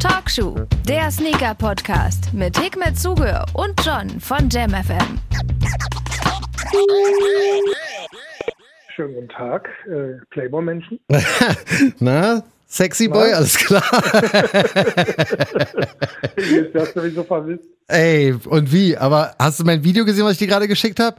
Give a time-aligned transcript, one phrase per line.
[0.00, 0.56] Talkshow,
[0.88, 5.20] der Sneaker-Podcast mit Hikmet Zuge und John von JamFM.
[8.96, 10.98] Schönen guten Tag, äh, Playboy-Menschen.
[12.00, 13.82] Na, Sexy Boy, alles klar.
[16.36, 17.64] Jetzt hast du mich so vermisst.
[17.86, 18.96] Ey, und wie?
[18.96, 21.16] Aber hast du mein Video gesehen, was ich dir gerade geschickt habe?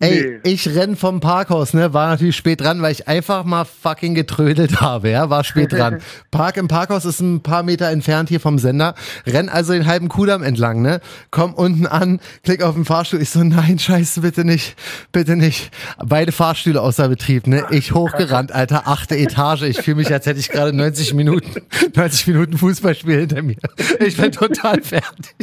[0.00, 0.52] Ey, Nee.
[0.52, 1.92] ich renn vom Parkhaus, ne?
[1.92, 5.28] War natürlich spät dran, weil ich einfach mal fucking getrödelt habe, ja?
[5.28, 6.00] War spät dran.
[6.30, 8.94] Park im Parkhaus ist ein paar Meter entfernt hier vom Sender.
[9.26, 11.00] Renn also den halben Kudamm entlang, ne?
[11.32, 13.20] Komm unten an, klick auf den Fahrstuhl.
[13.20, 14.76] Ich so, nein, scheiße, bitte nicht,
[15.10, 15.72] bitte nicht.
[16.04, 17.66] Beide Fahrstühle außer Betrieb, ne?
[17.70, 19.62] Ich hochgerannt, Alter, achte Etage.
[19.62, 21.60] Ich fühle mich, als hätte ich gerade 90 Minuten,
[21.96, 23.56] 90 Minuten Fußballspiel hinter mir.
[23.98, 25.34] Ich bin total fertig.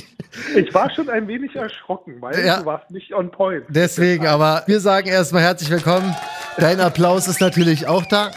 [0.54, 2.60] Ich war schon ein wenig erschrocken, weil Ja.
[2.60, 3.64] du warst nicht on point.
[3.70, 6.16] Deswegen, aber wir sagen erstmal herzlich willkommen.
[6.58, 8.32] Dein Applaus ist natürlich auch da.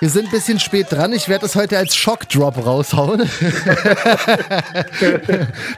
[0.00, 1.12] Wir sind ein bisschen spät dran.
[1.12, 3.20] Ich werde es heute als Schockdrop raushauen.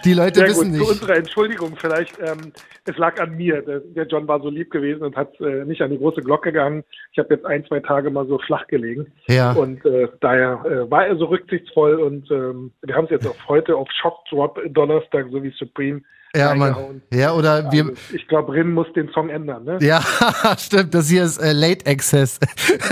[0.04, 0.90] Die Leute Sehr wissen gut, zu nicht.
[0.90, 2.18] unserer Entschuldigung vielleicht.
[2.20, 2.52] Ähm,
[2.84, 3.62] es lag an mir.
[3.62, 6.84] Der, John war so lieb gewesen und hat äh, nicht an die große Glocke gehangen.
[7.12, 9.12] Ich habe jetzt ein, zwei Tage mal so flach gelegen.
[9.26, 9.52] Ja.
[9.52, 13.48] Und äh, daher äh, war er so rücksichtsvoll und ähm, wir haben es jetzt auf
[13.48, 16.02] heute auf Shockdrop Donnerstag, so wie Supreme.
[16.34, 17.02] Ja, Mann.
[17.12, 17.82] Ja, oder wir.
[17.84, 19.78] Also, ich glaube, Rin muss den Song ändern, ne?
[19.82, 20.02] Ja,
[20.58, 20.94] stimmt.
[20.94, 22.40] Das hier ist äh, Late Access.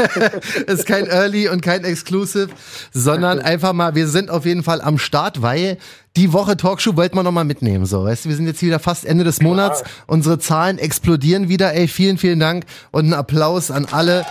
[0.67, 2.51] ist kein Early und kein Exclusive,
[2.93, 5.79] sondern einfach mal, wir sind auf jeden Fall am Start, weil
[6.17, 7.87] die Woche Talkshow wollten wir noch mal mitnehmen.
[7.87, 9.85] So, weißt du, wir sind jetzt wieder fast Ende des Monats.
[10.07, 11.73] Unsere Zahlen explodieren wieder.
[11.73, 14.27] Ey, vielen, vielen Dank und ein Applaus an alle,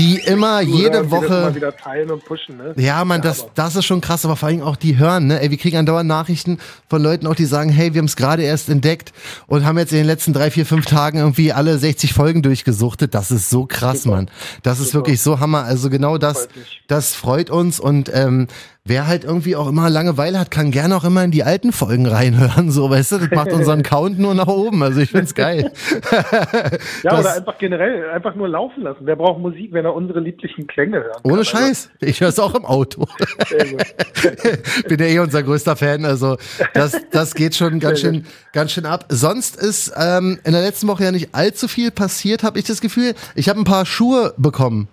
[0.00, 1.28] die immer jede die das Woche.
[1.28, 2.72] Mal wieder teilen und pushen, ne?
[2.76, 5.40] Ja, Mann, das, aber- das ist schon krass, aber vor allem auch die hören, ne?
[5.40, 8.42] Ey, wir kriegen andauernd Nachrichten von Leuten auch, die sagen, hey, wir haben es gerade
[8.42, 9.12] erst entdeckt
[9.46, 13.14] und haben jetzt in den letzten drei, vier, fünf Tagen irgendwie alle 60 Folgen durchgesuchtet.
[13.14, 14.16] Das ist so krass, Super.
[14.16, 14.30] Mann.
[14.62, 14.98] Das ist Super.
[15.06, 15.64] wirklich so Hammer.
[15.64, 16.48] Also genau das,
[16.88, 18.46] das freut uns und ähm,
[18.84, 22.06] wer halt irgendwie auch immer Langeweile hat, kann gerne auch immer in die alten Folgen
[22.06, 23.18] reinhören, so, weißt du?
[23.18, 24.82] Das macht unseren Count nur nach oben.
[24.82, 25.72] Also ich find's geil.
[27.02, 29.00] Ja, Das- oder einfach generell, einfach nur laufen lassen.
[29.02, 31.20] Wer braucht Musik, wenn er unsere lieblichen Klänge hört?
[31.24, 31.90] Ohne Scheiß.
[32.00, 33.06] Ich höre es auch im Auto.
[34.88, 36.36] Bin ja eh unser größter Fan, also
[36.74, 39.06] das, das geht schon ganz schön, ganz schön ab.
[39.08, 42.80] Sonst ist ähm, in der letzten Woche ja nicht allzu viel passiert, habe ich das
[42.80, 43.14] Gefühl.
[43.34, 44.88] Ich habe ein paar Schuhe bekommen.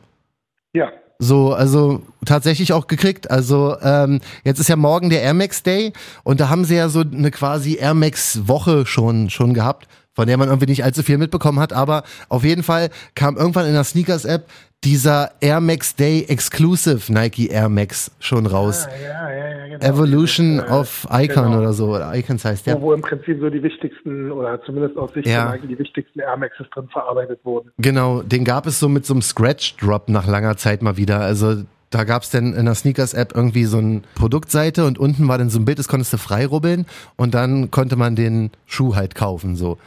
[0.74, 3.32] Ja, So, also tatsächlich auch gekriegt.
[3.32, 6.90] Also ähm, jetzt ist ja morgen der Air Max Day und da haben sie ja
[6.90, 11.02] so eine quasi Air Max Woche schon schon gehabt, von der man irgendwie nicht allzu
[11.02, 11.74] viel mitbekommen hat.
[11.74, 14.48] Aber auf jeden Fall kam irgendwann in der Sneakers App
[14.84, 18.88] dieser Air Max Day Exclusive Nike Air Max schon raus.
[18.88, 19.86] Ah, ja, ja, ja, genau.
[19.86, 21.58] Evolution Äh, of Icon genau.
[21.60, 22.76] oder so, oder Icons heißt der.
[22.78, 25.52] Wo, wo im Prinzip so die wichtigsten, oder zumindest aus Sicht Ja.
[25.52, 27.72] Nike, die wichtigsten Air Maxes drin verarbeitet wurden.
[27.78, 31.20] Genau, den gab es so mit so einem Scratch-Drop nach langer Zeit mal wieder.
[31.20, 35.38] Also da gab es dann in der Sneakers-App irgendwie so eine Produktseite und unten war
[35.38, 38.96] dann so ein Bild, das konntest du frei rubbeln und dann konnte man den Schuh
[38.96, 39.56] halt kaufen.
[39.56, 39.78] So.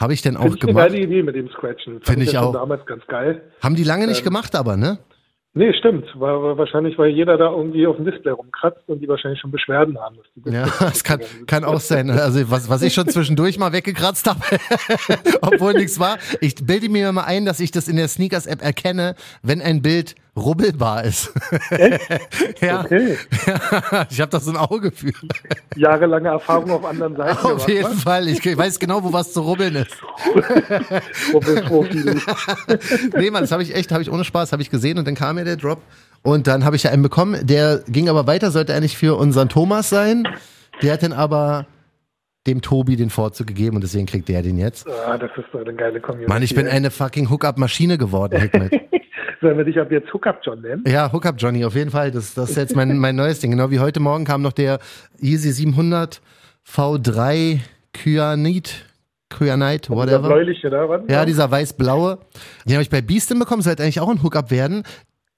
[0.00, 0.94] Habe ich denn auch Finde ich eine gemacht.
[0.94, 2.00] Idee mit dem Scratchen.
[2.02, 2.52] Finde ich schon auch.
[2.52, 3.42] damals ganz geil.
[3.62, 4.98] Haben die lange nicht Ähm, gemacht, aber, ne?
[5.52, 6.04] Nee, stimmt.
[6.14, 9.50] War, war wahrscheinlich, weil jeder da irgendwie auf dem Display rumkratzt und die wahrscheinlich schon
[9.50, 10.16] Beschwerden haben.
[10.16, 12.08] Dass die Ja, das kann, kann auch sein.
[12.08, 14.38] Also was, was ich schon zwischendurch mal weggekratzt habe,
[15.40, 16.18] obwohl nichts war.
[16.40, 20.14] Ich bilde mir mal ein, dass ich das in der Sneakers-App erkenne, wenn ein Bild
[20.36, 21.32] rubbelbar ist.
[22.60, 23.16] ja, Okay.
[24.10, 25.12] ich habe da so ein Auge für.
[25.76, 27.38] Jahrelange Erfahrung auf anderen Seiten.
[27.46, 27.88] Auf jeden wa?
[27.90, 28.28] Fall.
[28.28, 29.96] Ich weiß genau, wo was zu rubbeln ist.
[33.16, 35.14] Nee, Mann, das habe ich echt, habe ich ohne Spaß, habe ich gesehen und dann
[35.14, 35.80] kam mir der Drop
[36.22, 39.48] und dann habe ich ja einen bekommen, der ging aber weiter, sollte eigentlich für unseren
[39.48, 40.24] Thomas sein.
[40.82, 41.66] Der hat dann aber
[42.46, 44.86] dem Tobi den Vorzug gegeben und deswegen kriegt der den jetzt.
[44.88, 46.32] ah, das ist so eine geile Community.
[46.32, 48.72] Mann, ich bin eine fucking Hookup-Maschine geworden, Hikmet.
[49.40, 50.84] Sollen wir dich ab jetzt Hookup John nennen?
[50.86, 52.10] Ja, Hookup Johnny, auf jeden Fall.
[52.10, 53.50] Das, das ist jetzt mein, mein neues Ding.
[53.50, 54.78] Genau wie heute Morgen kam noch der
[55.18, 56.20] Easy 700
[56.68, 57.60] V3
[57.94, 58.70] Kyanite,
[59.30, 60.28] Kyanite, whatever.
[60.28, 61.02] bläuliche da, was?
[61.08, 62.18] Ja, dieser weiß-blaue.
[62.66, 64.82] Den habe ich bei Beastin bekommen, sollte eigentlich auch ein Hookup werden.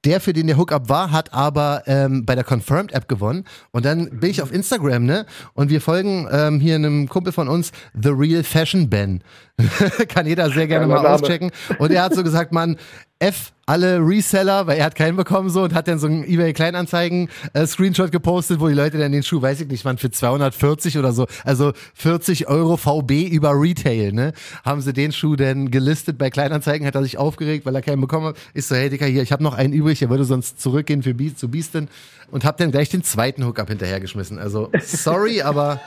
[0.05, 3.45] Der, für den der Hookup war, hat aber ähm, bei der Confirmed-App gewonnen.
[3.71, 5.27] Und dann bin ich auf Instagram, ne?
[5.55, 9.22] Und wir folgen ähm, hier einem Kumpel von uns, The Real Fashion Ben.
[10.09, 11.10] Kann jeder sehr gerne mal Name.
[11.10, 11.53] auschecken.
[11.78, 12.78] Und er hat so gesagt, man,
[13.22, 16.53] F alle Reseller, weil er hat keinen bekommen so und hat dann so einen eBay
[16.53, 20.10] Kleinanzeigen äh, Screenshot gepostet, wo die Leute dann den Schuh, weiß ich nicht, waren für
[20.10, 24.33] 240 oder so, also 40 Euro VB über Retail, ne?
[24.65, 28.01] Haben sie den Schuh dann gelistet bei Kleinanzeigen, hat er sich aufgeregt, weil er keinen
[28.01, 28.36] bekommen hat.
[28.53, 31.15] Ich so, hey Dicker, hier, ich habe noch einen übrig, der würde sonst zurückgehen für
[31.15, 31.89] Be zu Beastin
[32.33, 34.41] und hab dann gleich den zweiten Hookup hinterhergeschmissen.
[34.41, 35.80] Also sorry, aber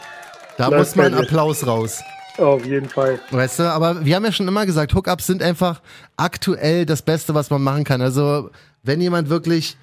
[0.57, 1.19] da muss man dir.
[1.19, 2.01] Applaus raus.
[2.37, 3.19] Auf jeden Fall.
[3.31, 5.81] Weißt du, aber wir haben ja schon immer gesagt, Hookups sind einfach
[6.17, 8.01] aktuell das Beste, was man machen kann.
[8.01, 8.49] Also,
[8.83, 9.77] wenn jemand wirklich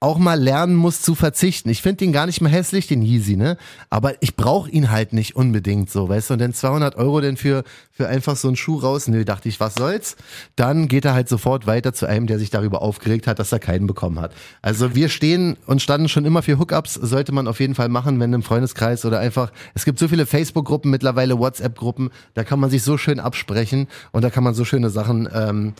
[0.00, 1.68] auch mal lernen muss zu verzichten.
[1.70, 3.56] Ich finde den gar nicht mehr hässlich, den Yeezy, ne?
[3.90, 6.34] Aber ich brauche ihn halt nicht unbedingt so, weißt du?
[6.34, 9.08] Und dann 200 Euro denn für, für einfach so einen Schuh raus?
[9.08, 10.16] Nö, dachte ich, was soll's?
[10.54, 13.58] Dann geht er halt sofort weiter zu einem, der sich darüber aufgeregt hat, dass er
[13.58, 14.32] keinen bekommen hat.
[14.62, 18.20] Also wir stehen und standen schon immer für Hookups, sollte man auf jeden Fall machen,
[18.20, 22.70] wenn im Freundeskreis oder einfach, es gibt so viele Facebook-Gruppen, mittlerweile WhatsApp-Gruppen, da kann man
[22.70, 25.74] sich so schön absprechen und da kann man so schöne Sachen ähm,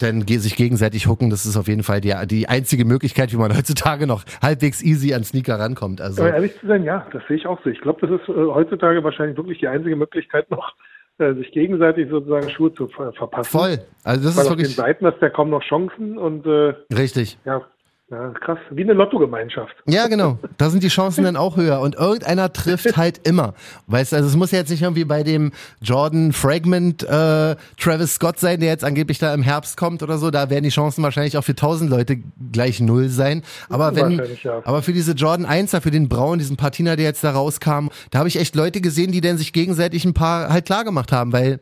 [0.00, 3.56] denn sich gegenseitig hucken, das ist auf jeden Fall die, die einzige Möglichkeit, wie man
[3.56, 6.00] heutzutage noch halbwegs easy an Sneaker rankommt.
[6.00, 7.70] Also Aber ehrlich zu sein, ja, das sehe ich auch so.
[7.70, 10.74] Ich glaube, das ist äh, heutzutage wahrscheinlich wirklich die einzige Möglichkeit noch,
[11.18, 13.50] äh, sich gegenseitig sozusagen Schuhe zu ver verpassen.
[13.50, 13.78] Voll.
[14.04, 16.46] Also das Weil ist auf wirklich den Seiten hast du ja kaum noch Chancen und
[16.46, 17.38] äh, richtig.
[17.44, 17.62] ja,
[18.08, 18.58] ja, krass.
[18.70, 19.74] Wie eine Lottogemeinschaft.
[19.86, 20.38] Ja, genau.
[20.58, 21.80] Da sind die Chancen dann auch höher.
[21.80, 23.54] Und irgendeiner trifft halt immer.
[23.88, 25.50] Weißt du, also es muss ja jetzt nicht irgendwie bei dem
[25.82, 30.30] Jordan Fragment äh, Travis Scott sein, der jetzt angeblich da im Herbst kommt oder so.
[30.30, 32.18] Da werden die Chancen wahrscheinlich auch für tausend Leute
[32.52, 33.42] gleich null sein.
[33.68, 34.62] Aber wenn, ja.
[34.64, 38.20] aber für diese Jordan 1er, für den Braun, diesen Patina, der jetzt da rauskam, da
[38.20, 41.32] habe ich echt Leute gesehen, die dann sich gegenseitig ein paar halt klar gemacht haben,
[41.32, 41.58] weil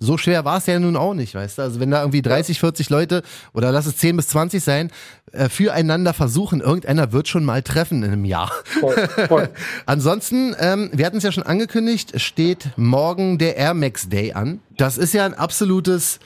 [0.00, 1.62] so schwer war es ja nun auch nicht, weißt du?
[1.62, 3.22] Also wenn da irgendwie 30, 40 Leute
[3.52, 4.90] oder lass es 10 bis 20 sein,
[5.32, 8.52] äh, füreinander versuchen, irgendeiner wird schon mal treffen in einem Jahr.
[8.80, 9.48] Voll, voll.
[9.86, 14.60] Ansonsten, ähm, wir hatten es ja schon angekündigt, steht morgen der Air Max Day an.
[14.76, 16.20] Das ist ja ein absolutes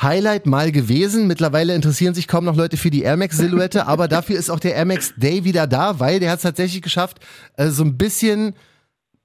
[0.00, 1.26] Highlight mal gewesen.
[1.26, 4.60] Mittlerweile interessieren sich kaum noch Leute für die Air Max Silhouette, aber dafür ist auch
[4.60, 7.20] der Air Max Day wieder da, weil der hat es tatsächlich geschafft,
[7.56, 8.54] äh, so ein bisschen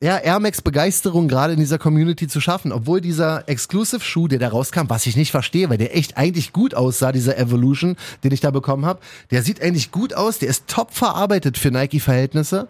[0.02, 4.40] ja, Air Max Begeisterung gerade in dieser Community zu schaffen, obwohl dieser Exclusive Schuh, der
[4.40, 8.32] da rauskam, was ich nicht verstehe, weil der echt eigentlich gut aussah, dieser Evolution, den
[8.32, 9.02] ich da bekommen habe,
[9.32, 12.70] der sieht eigentlich gut aus, der ist top verarbeitet für Nike Verhältnisse,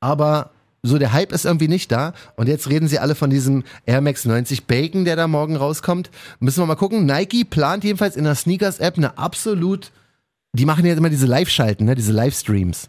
[0.00, 0.50] aber
[0.82, 4.00] so der Hype ist irgendwie nicht da und jetzt reden sie alle von diesem Air
[4.00, 6.10] Max 90 Bacon, der da morgen rauskommt.
[6.40, 7.06] Müssen wir mal gucken.
[7.06, 9.92] Nike plant jedenfalls in der Sneakers App eine absolut
[10.54, 12.88] die machen ja immer diese Live-Schalten, ne, diese Livestreams.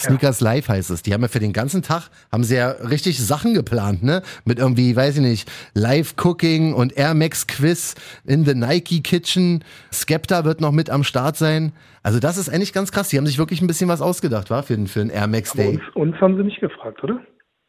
[0.00, 1.02] Sneakers Live heißt es.
[1.02, 4.22] Die haben ja für den ganzen Tag, haben sie ja richtig Sachen geplant, ne?
[4.44, 7.94] Mit irgendwie, weiß ich nicht, Live-Cooking und Air Max Quiz
[8.24, 9.64] in the Nike Kitchen.
[9.92, 11.72] Skepta wird noch mit am Start sein.
[12.02, 13.08] Also das ist eigentlich ganz krass.
[13.08, 15.52] Die haben sich wirklich ein bisschen was ausgedacht, war für den, für den Air Max
[15.52, 15.68] Day.
[15.68, 17.20] uns, uns haben sie nicht gefragt, oder?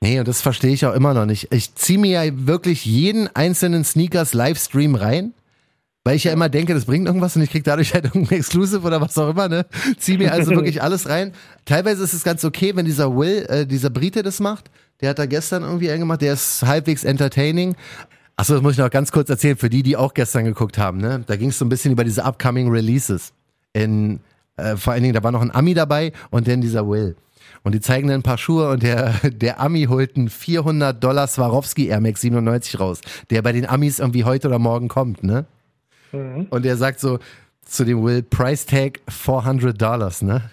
[0.04, 1.54] Nee, und das verstehe ich auch immer noch nicht.
[1.54, 5.34] Ich ziehe mir ja wirklich jeden einzelnen Sneakers Livestream rein.
[6.04, 8.86] Weil ich ja immer denke, das bringt irgendwas und ich krieg dadurch halt irgendein Exclusive
[8.86, 9.66] oder was auch immer, ne?
[9.98, 11.34] Zieh mir also wirklich alles rein.
[11.66, 14.72] Teilweise ist es ganz okay, wenn dieser Will, äh, dieser Brite das macht.
[15.02, 17.76] Der hat da gestern irgendwie einen gemacht, der ist halbwegs entertaining.
[18.36, 20.98] Achso, das muss ich noch ganz kurz erzählen, für die, die auch gestern geguckt haben,
[20.98, 21.24] ne?
[21.28, 23.34] Da ging es so ein bisschen über diese upcoming Releases.
[23.74, 24.20] In,
[24.58, 27.16] äh, vor allen Dingen, da war noch ein Ami dabei und dann dieser Will.
[27.64, 31.28] Und die zeigen dann ein paar Schuhe und der, der Ami holt einen 400 Dollar
[31.28, 35.46] Swarovski Air Max 97 raus, der bei den Amis irgendwie heute oder morgen kommt, ne?
[36.12, 37.20] Und er sagt so
[37.66, 40.50] zu dem Will, Price Tag 400 Dollars, ne?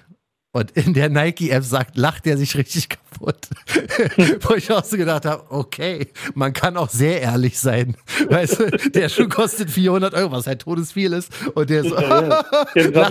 [0.52, 3.36] Und in der Nike-App sagt, lacht er sich richtig kaputt.
[4.40, 7.96] Wo ich auch so gedacht habe, okay, man kann auch sehr ehrlich sein.
[8.30, 11.30] Weißt du, der Schuh kostet 400 Euro, was halt todesviel ist.
[11.54, 13.10] Und der so, Ja, ja.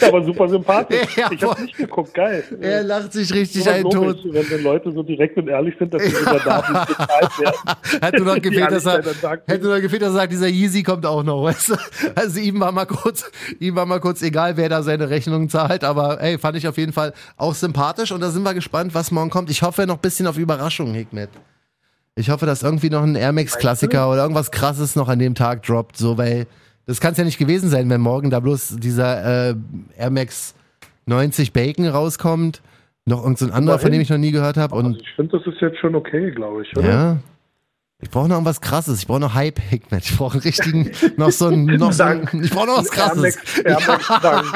[0.00, 1.16] Ja, aber super sympathisch.
[1.16, 2.42] Ja, ich habe nicht geguckt, geil.
[2.60, 4.18] er lacht sich richtig einen tot.
[4.24, 8.02] wenn, wenn Leute so direkt und ehrlich sind, dass sie sogar da nicht bezahlt werden.
[8.02, 9.02] Hätte nur noch gefehlt, dass er,
[9.46, 11.74] hätte nur gefehlt, dass er sagt, dieser Yeezy kommt auch noch, weißt du?
[12.16, 13.30] Also ihm war mal kurz,
[13.60, 16.76] ihm war mal kurz egal, wer da seine Rechnung zahlt, aber ey, fand ich auf
[16.76, 19.50] jeden Fall auch sympathisch und da sind wir gespannt, was morgen kommt.
[19.50, 21.30] Ich hoffe noch ein bisschen auf Überraschungen, Hikmet.
[22.16, 25.34] Ich hoffe, dass irgendwie noch ein Air Max Klassiker oder irgendwas krasses noch an dem
[25.34, 26.46] Tag droppt, so, weil
[26.86, 29.54] das kann es ja nicht gewesen sein, wenn morgen da bloß dieser äh,
[29.96, 30.54] Air Max
[31.06, 32.62] 90 Bacon rauskommt.
[33.06, 34.74] Noch irgendein so anderer, von dem ich noch nie gehört habe.
[34.74, 36.88] Und Also ich finde, das ist jetzt schon okay, glaube ich, oder?
[36.88, 37.16] ja.
[38.02, 38.98] Ich brauche noch was krasses.
[39.00, 40.04] Ich brauche noch Hype Hickmet.
[40.04, 42.44] Ich brauche einen richtigen, noch so ein, noch so ein, Dank.
[42.44, 43.38] ich brauche noch was krasses.
[44.20, 44.54] Dank.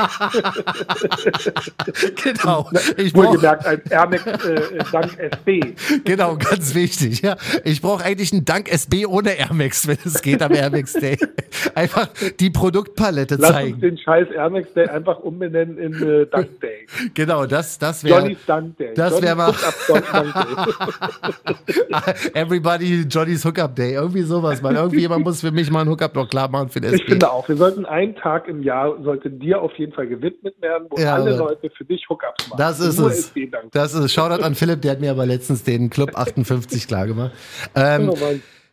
[2.22, 2.68] Genau.
[2.96, 3.80] Ich brauche, Wohlgemerkt ein
[4.10, 5.74] Max äh, Dank SB.
[6.04, 7.22] genau, ganz wichtig.
[7.22, 10.70] Ja, ich brauche eigentlich einen Dank SB ohne Air Max, wenn es geht am Air
[10.70, 11.16] Max Day.
[11.74, 12.08] Einfach
[12.40, 13.80] die Produktpalette Lass uns zeigen.
[13.80, 16.86] den scheiß Air Max Day einfach umbenennen in äh, Dank Day.
[17.14, 18.92] Genau, das, das wäre Johnny's Dank Day.
[18.94, 19.74] das Johnny's wär mal- Hookup
[20.12, 20.24] Dank
[23.38, 23.94] Johnny's Hookup Day.
[23.94, 24.74] Irgendwie sowas, man.
[24.76, 27.12] Irgendjemand muss für mich mal einen Hookup noch klar machen für den Ich SB.
[27.12, 30.86] finde auch, wir sollten einen Tag im Jahr, sollte dir auf jeden Fall gewidmet werden,
[30.90, 32.58] wo Ja, alle aber- Leute für dich Hookups machen.
[32.58, 33.32] Das ist Nur es.
[33.72, 37.32] Das ist Shoutout an Philipp, der hat mir aber letztens den Club 58 klar gemacht.
[37.74, 38.10] Ähm,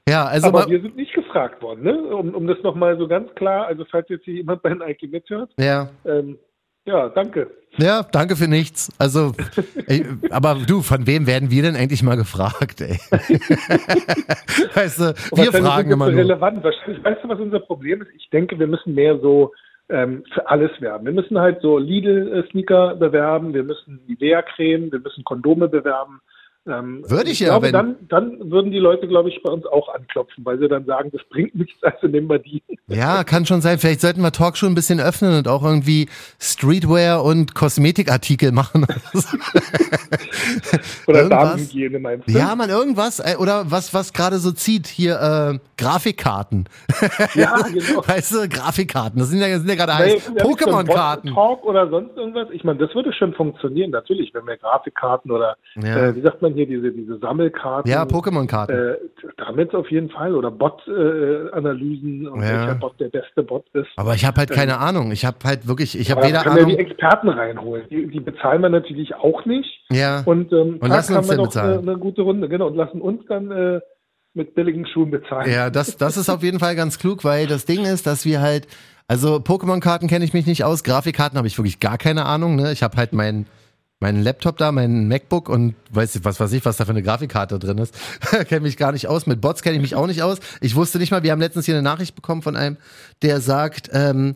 [0.07, 1.97] ja, also Aber mal, wir sind nicht gefragt worden, ne?
[1.97, 5.51] Um, um das nochmal so ganz klar, also falls jetzt hier jemand bei Nike mithört,
[5.59, 5.89] ja.
[6.05, 6.37] ähm,
[6.85, 7.51] ja, danke.
[7.77, 8.89] Ja, danke für nichts.
[8.99, 9.33] Also,
[9.87, 12.97] ey, aber du, von wem werden wir denn eigentlich mal gefragt, ey?
[14.75, 16.21] weißt du, wir fragen immer so nur.
[16.21, 16.63] relevant.
[16.63, 18.09] Wahrscheinlich, weißt du, was unser Problem ist?
[18.15, 19.51] Ich denke, wir müssen mehr so
[19.89, 21.05] ähm, für alles werben.
[21.05, 26.21] Wir müssen halt so Lidl-Sneaker bewerben, wir müssen Nivea-Creme, wir müssen Kondome bewerben.
[26.67, 29.51] Ähm, Würde ich, ich ja, glaube, wenn, dann, dann würden die Leute, glaube ich, bei
[29.51, 32.63] uns auch anklopfen, weil sie dann sagen, das bringt nichts, also nehmen wir die.
[32.87, 33.77] Ja, kann schon sein.
[33.77, 36.07] Vielleicht sollten wir Talkshow ein bisschen öffnen und auch irgendwie
[36.39, 38.85] Streetwear und Kosmetikartikel machen.
[41.07, 41.29] oder.
[41.29, 42.31] Damenhygiene meinst du?
[42.33, 43.19] Ja, man, irgendwas.
[43.19, 44.87] äh, Oder was, was gerade so zieht.
[44.87, 46.67] Hier, äh, Grafikkarten.
[47.33, 48.07] Ja, genau.
[48.07, 49.19] Weißt du, Grafikkarten.
[49.19, 50.31] Das sind ja, sind ja gerade heiß.
[50.37, 51.29] ja, Pokémon-Karten.
[51.33, 52.47] Bot-Talk oder sonst irgendwas.
[52.51, 56.07] Ich meine, das würde schon funktionieren, natürlich, wenn wir Grafikkarten oder Ja.
[56.07, 57.91] äh, wie sagt man hier, diese, diese Sammelkarten.
[57.91, 58.71] Ja, Pokémon-Karten.
[58.73, 58.95] äh,
[59.37, 60.33] damit auf jeden Fall.
[60.35, 62.49] Oder Bot-Analysen und Ja.
[62.49, 63.87] welcher Bot der beste Bot ist.
[63.97, 65.11] Aber ich habe halt keine Ahnung.
[65.11, 66.85] Ich habe halt wirklich, ich habe weder kann ja die Ahnung.
[66.87, 67.83] Experten reinholen.
[67.89, 69.69] Die, die bezahlen wir natürlich auch nicht.
[69.91, 70.21] Ja.
[70.25, 71.89] Und, ähm, Und lassen uns wir den doch eine, bezahlen.
[71.89, 73.79] eine gute Runde, genau, und lassen uns dann äh,
[74.33, 75.49] mit billigen Schuhen bezahlen.
[75.51, 78.41] Ja, das, das ist auf jeden Fall ganz klug, weil das Ding ist, dass wir
[78.41, 78.67] halt,
[79.07, 82.55] also Pokémon-Karten kenne ich mich nicht aus, Grafikkarten habe ich wirklich gar keine Ahnung.
[82.55, 82.71] Ne?
[82.71, 83.45] Ich habe halt meinen
[84.05, 87.57] meinen Laptop da, meinen MacBook und weiß was weiß ich, was da für eine Grafikkarte
[87.57, 87.95] drin ist.
[88.47, 89.25] kenne mich gar nicht aus.
[89.25, 90.37] Mit Bots kenne ich mich auch nicht aus.
[90.61, 92.77] Ich wusste nicht mal, wir haben letztens hier eine Nachricht bekommen von einem,
[93.23, 94.35] der sagt, ähm,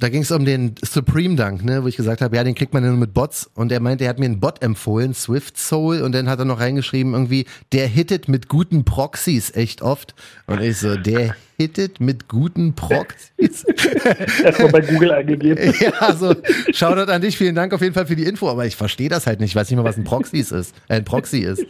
[0.00, 2.72] da ging es um den Supreme Dunk, ne, wo ich gesagt habe, ja, den kriegt
[2.72, 3.50] man ja nur mit Bots.
[3.56, 6.44] Und er meinte, er hat mir einen Bot empfohlen, Swift Soul, und dann hat er
[6.44, 10.14] noch reingeschrieben, irgendwie, der hittet mit guten Proxys echt oft.
[10.46, 13.64] Und ich so, der hittet mit guten Proxys.
[14.44, 15.74] Erstmal bei Google eingegeben.
[15.80, 16.32] ja, so,
[16.72, 19.26] Shoutout an dich, vielen Dank auf jeden Fall für die Info, aber ich verstehe das
[19.26, 21.66] halt nicht, ich weiß nicht mal, was ein Proxys ist, äh, ein Proxy ist.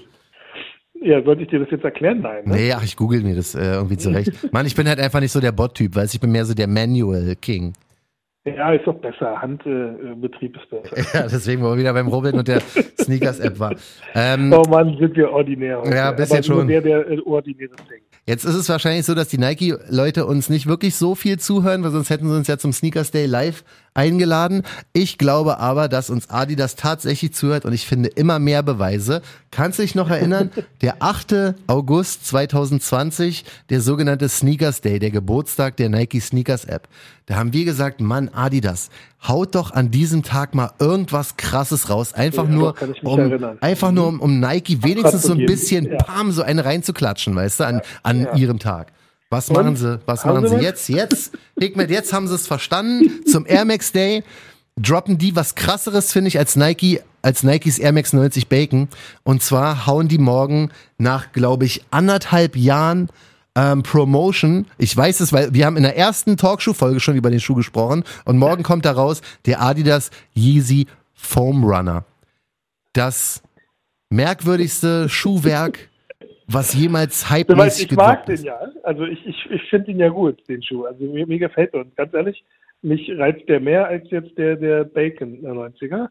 [1.00, 2.20] Ja, sollte ich dir das jetzt erklären?
[2.20, 2.42] Nein.
[2.44, 2.56] Ne?
[2.56, 4.52] Nee, ach, ich google mir das äh, irgendwie zurecht.
[4.52, 6.66] Mann, ich bin halt einfach nicht so der Bot-Typ, weißt ich bin mehr so der
[6.66, 7.72] Manual King.
[8.56, 9.40] Ja, ist doch besser.
[9.40, 10.96] Handbetrieb ist besser.
[11.18, 12.60] Ja, deswegen, wo wir wieder beim Robin und der
[13.00, 13.74] Sneakers-App war.
[14.14, 15.80] Ähm, Oh Mann, sind wir ordinär.
[15.80, 15.94] Heute.
[15.94, 16.68] Ja, bisschen nur schon.
[16.68, 18.02] Der, der äh, ordinäres Ding.
[18.26, 21.90] Jetzt ist es wahrscheinlich so, dass die Nike-Leute uns nicht wirklich so viel zuhören, weil
[21.92, 23.64] sonst hätten sie uns ja zum Sneakers Day live
[23.98, 24.62] eingeladen.
[24.92, 29.20] Ich glaube aber, dass uns Adidas tatsächlich zuhört und ich finde immer mehr Beweise.
[29.50, 30.50] Kannst du dich noch erinnern?
[30.82, 31.54] Der 8.
[31.66, 36.86] August 2020, der sogenannte Sneakers Day, der Geburtstag der Nike Sneakers App.
[37.26, 38.88] Da haben wir gesagt, Mann, Adidas,
[39.26, 42.12] haut doch an diesem Tag mal irgendwas krasses raus.
[42.14, 43.58] Einfach Ja, nur, um, erinnern.
[43.60, 45.96] einfach nur um, um Nike wenigstens so ein bisschen Ja.
[45.98, 48.34] Pam, so eine reinzuklatschen, weißt du, an, an Ja.
[48.36, 48.92] ihrem Tag.
[49.30, 50.00] Was machen sie?
[50.06, 50.88] Was machen sie jetzt?
[50.88, 53.26] Jetzt, Hikmet, jetzt haben sie es verstanden.
[53.26, 54.24] Zum Air Max Day
[54.76, 58.88] droppen die was krasseres, finde ich, als Nike, als Nikes Air Max 90 Bacon.
[59.24, 63.10] Und zwar hauen die morgen nach, glaube ich, anderthalb Jahren
[63.54, 64.66] ähm, Promotion.
[64.78, 68.04] Ich weiß es, weil wir haben in der ersten Talkshow-Folge schon über den Schuh gesprochen.
[68.24, 72.04] Und morgen kommt da raus der Adidas Yeezy Foam Runner.
[72.92, 73.42] Das
[74.10, 75.90] merkwürdigste Schuhwerk,
[76.50, 78.58] was jemals hypemäßig ich mag den ja.
[78.82, 80.84] Also ich, ich, ich finde ihn ja gut, den Schuh.
[80.84, 81.80] Also mir, mir gefällt er.
[81.80, 82.42] Und ganz ehrlich,
[82.82, 86.08] mich reizt der mehr als jetzt der, der Bacon der 90er.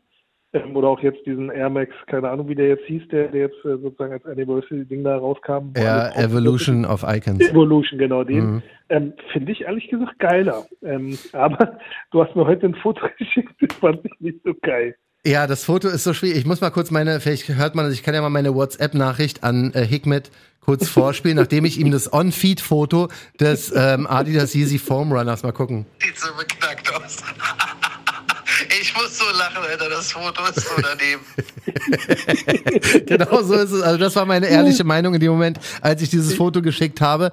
[0.54, 3.42] Ähm, oder auch jetzt diesen Air Max, keine Ahnung, wie der jetzt hieß, der, der
[3.42, 5.74] jetzt äh, sozusagen als Anniversary-Ding da rauskam.
[5.76, 7.42] Ja, Evolution of Icons.
[7.50, 8.46] Evolution, genau den.
[8.46, 8.64] Mhm.
[8.90, 10.66] Ähm, Finde ich ehrlich gesagt geiler.
[10.84, 11.80] Ähm, aber
[12.12, 14.96] du hast mir heute ein Foto geschickt, das fand ich nicht so geil.
[15.28, 16.38] Ja, das Foto ist so schwierig.
[16.38, 19.74] Ich muss mal kurz meine, vielleicht hört man ich kann ja mal meine WhatsApp-Nachricht an
[19.74, 20.32] äh, Hikmet
[20.62, 25.86] kurz vorspielen, nachdem ich ihm das On-Feed-Foto des ähm, Adidas Yeezy Foam Runners mal gucken.
[26.02, 27.18] Sieht so beknackt aus.
[28.82, 31.22] Ich muss so lachen, Alter, das Foto ist so daneben.
[33.06, 33.82] Genau so ist es.
[33.82, 37.32] Also das war meine ehrliche Meinung in dem Moment, als ich dieses Foto geschickt habe.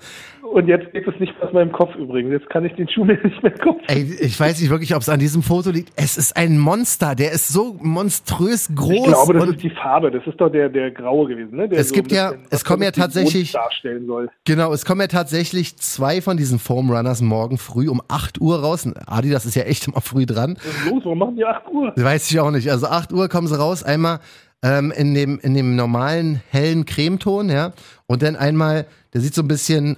[0.54, 2.30] Und jetzt geht es nicht aus meinem Kopf übrigens.
[2.30, 3.80] Jetzt kann ich den Schuh mir nicht mehr kaufen.
[3.88, 5.92] Ey, ich weiß nicht wirklich, ob es an diesem Foto liegt.
[5.96, 8.92] Es ist ein Monster, der ist so monströs groß.
[8.94, 10.12] Ich glaube, das ist die Farbe.
[10.12, 11.68] Das ist doch der, der graue gewesen, ne?
[11.68, 14.30] Der Es gibt ein ja- es kommen ja tatsächlich- darstellen soll.
[14.44, 18.61] Genau, es kommen ja tatsächlich zwei von diesen Foam Runners morgen früh um 8 Uhr
[18.61, 18.88] raus.
[19.06, 20.56] Adidas ist ja echt immer früh dran.
[20.58, 21.04] Was ist los?
[21.04, 21.92] Warum machen die 8 Uhr?
[21.96, 22.70] Weiß ich auch nicht.
[22.70, 24.20] Also 8 Uhr kommen sie raus, einmal
[24.62, 27.73] ähm, in, dem, in dem normalen hellen Cremeton, ja.
[28.06, 29.96] Und dann einmal, der sieht so ein bisschen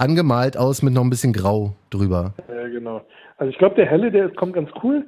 [0.00, 2.34] angemalt aus mit noch ein bisschen Grau drüber.
[2.48, 3.02] Ja, genau.
[3.36, 5.04] Also ich glaube, der helle, der kommt ganz cool.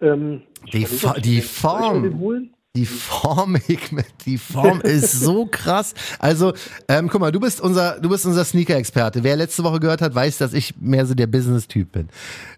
[0.00, 2.50] Ähm, Die Fa- ich die Form.
[2.76, 5.94] Die Form, Hikmet, die Form ist so krass.
[6.18, 6.52] Also,
[6.88, 9.24] ähm, guck mal, du bist unser, du bist unser Sneaker-Experte.
[9.24, 12.08] Wer letzte Woche gehört hat, weiß, dass ich mehr so der Business-Typ bin.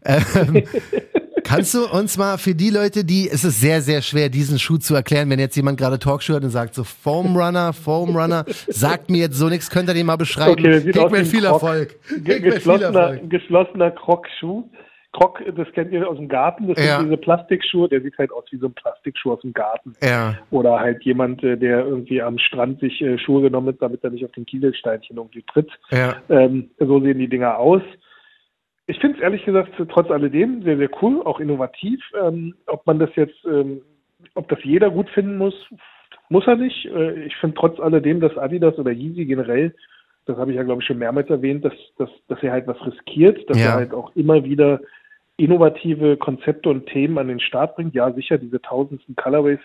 [0.05, 0.65] Ähm,
[1.49, 4.79] kannst du uns mal für die Leute, die, es ist sehr, sehr schwer, diesen Schuh
[4.79, 8.45] zu erklären, wenn jetzt jemand gerade Talkshow hört und sagt so Foam Runner, Foam Runner,
[8.69, 10.53] sagt mir jetzt so nichts, könnt ihr den mal beschreiben?
[10.53, 11.53] Okay, sieht Hikmet, ein viel Croc.
[11.53, 11.97] Erfolg.
[12.09, 14.65] Ge Hikmet, viel geschlossener, geschlossener Croc-Schuh.
[15.13, 16.69] Croc, das kennt ihr aus dem Garten.
[16.69, 16.99] Das Ja.
[16.99, 17.89] sind diese Plastikschuhe.
[17.89, 19.95] Der sieht halt aus wie so ein Plastikschuh aus dem Garten.
[20.03, 20.37] Ja.
[20.51, 24.11] Oder halt jemand, äh, der irgendwie am Strand sich äh, Schuhe genommen hat, damit er
[24.11, 25.71] nicht auf den Kieselsteinchen irgendwie tritt.
[25.91, 26.17] Ja.
[26.29, 27.81] Ähm, so sehen die Dinger aus.
[28.89, 32.01] Ich finde es ehrlich gesagt trotz alledem sehr, sehr cool, auch innovativ.
[32.21, 33.83] Ähm, ob man das jetzt, ähm,
[34.35, 35.55] ob das jeder gut finden muss,
[36.31, 36.87] muss er nicht.
[36.87, 39.75] Äh, ich finde trotz alledem, dass Adidas oder Yeezy generell,
[40.25, 42.85] das habe ich ja glaube ich schon mehrmals erwähnt, dass, dass, dass er halt was
[42.87, 43.67] riskiert, dass Ja.
[43.67, 44.81] er halt auch immer wieder
[45.37, 47.95] innovative Konzepte und Themen an den Start bringt.
[47.95, 49.61] Ja, sicher, diese tausendsten Colorways,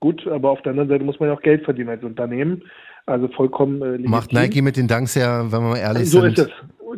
[0.00, 2.62] gut, aber auf der anderen Seite muss man ja auch Geld verdienen als Unternehmen.
[3.06, 4.10] Also vollkommen äh, legitim.
[4.10, 6.38] Macht Nike mit den Dunks ja, wenn wir mal ehrlich So sind.
[6.38, 6.50] ist es.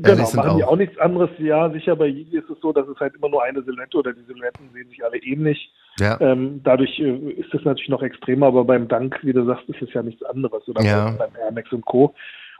[0.02, 0.72] Genau, sind machen die auch.
[0.72, 1.30] auch nichts anderes.
[1.38, 4.12] Ja, sicher, bei Yeezy ist es so, dass es halt immer nur eine Silhouette oder
[4.12, 5.72] die Silhouetten sehen sich alle ähnlich.
[6.00, 6.20] Ja.
[6.20, 9.80] Ähm, dadurch äh, ist es natürlich noch extremer, aber beim Dank, wie du sagst, ist
[9.82, 10.66] es ja nichts anderes.
[10.68, 11.10] Oder Ja.
[11.16, 12.12] beim Air Max und Co.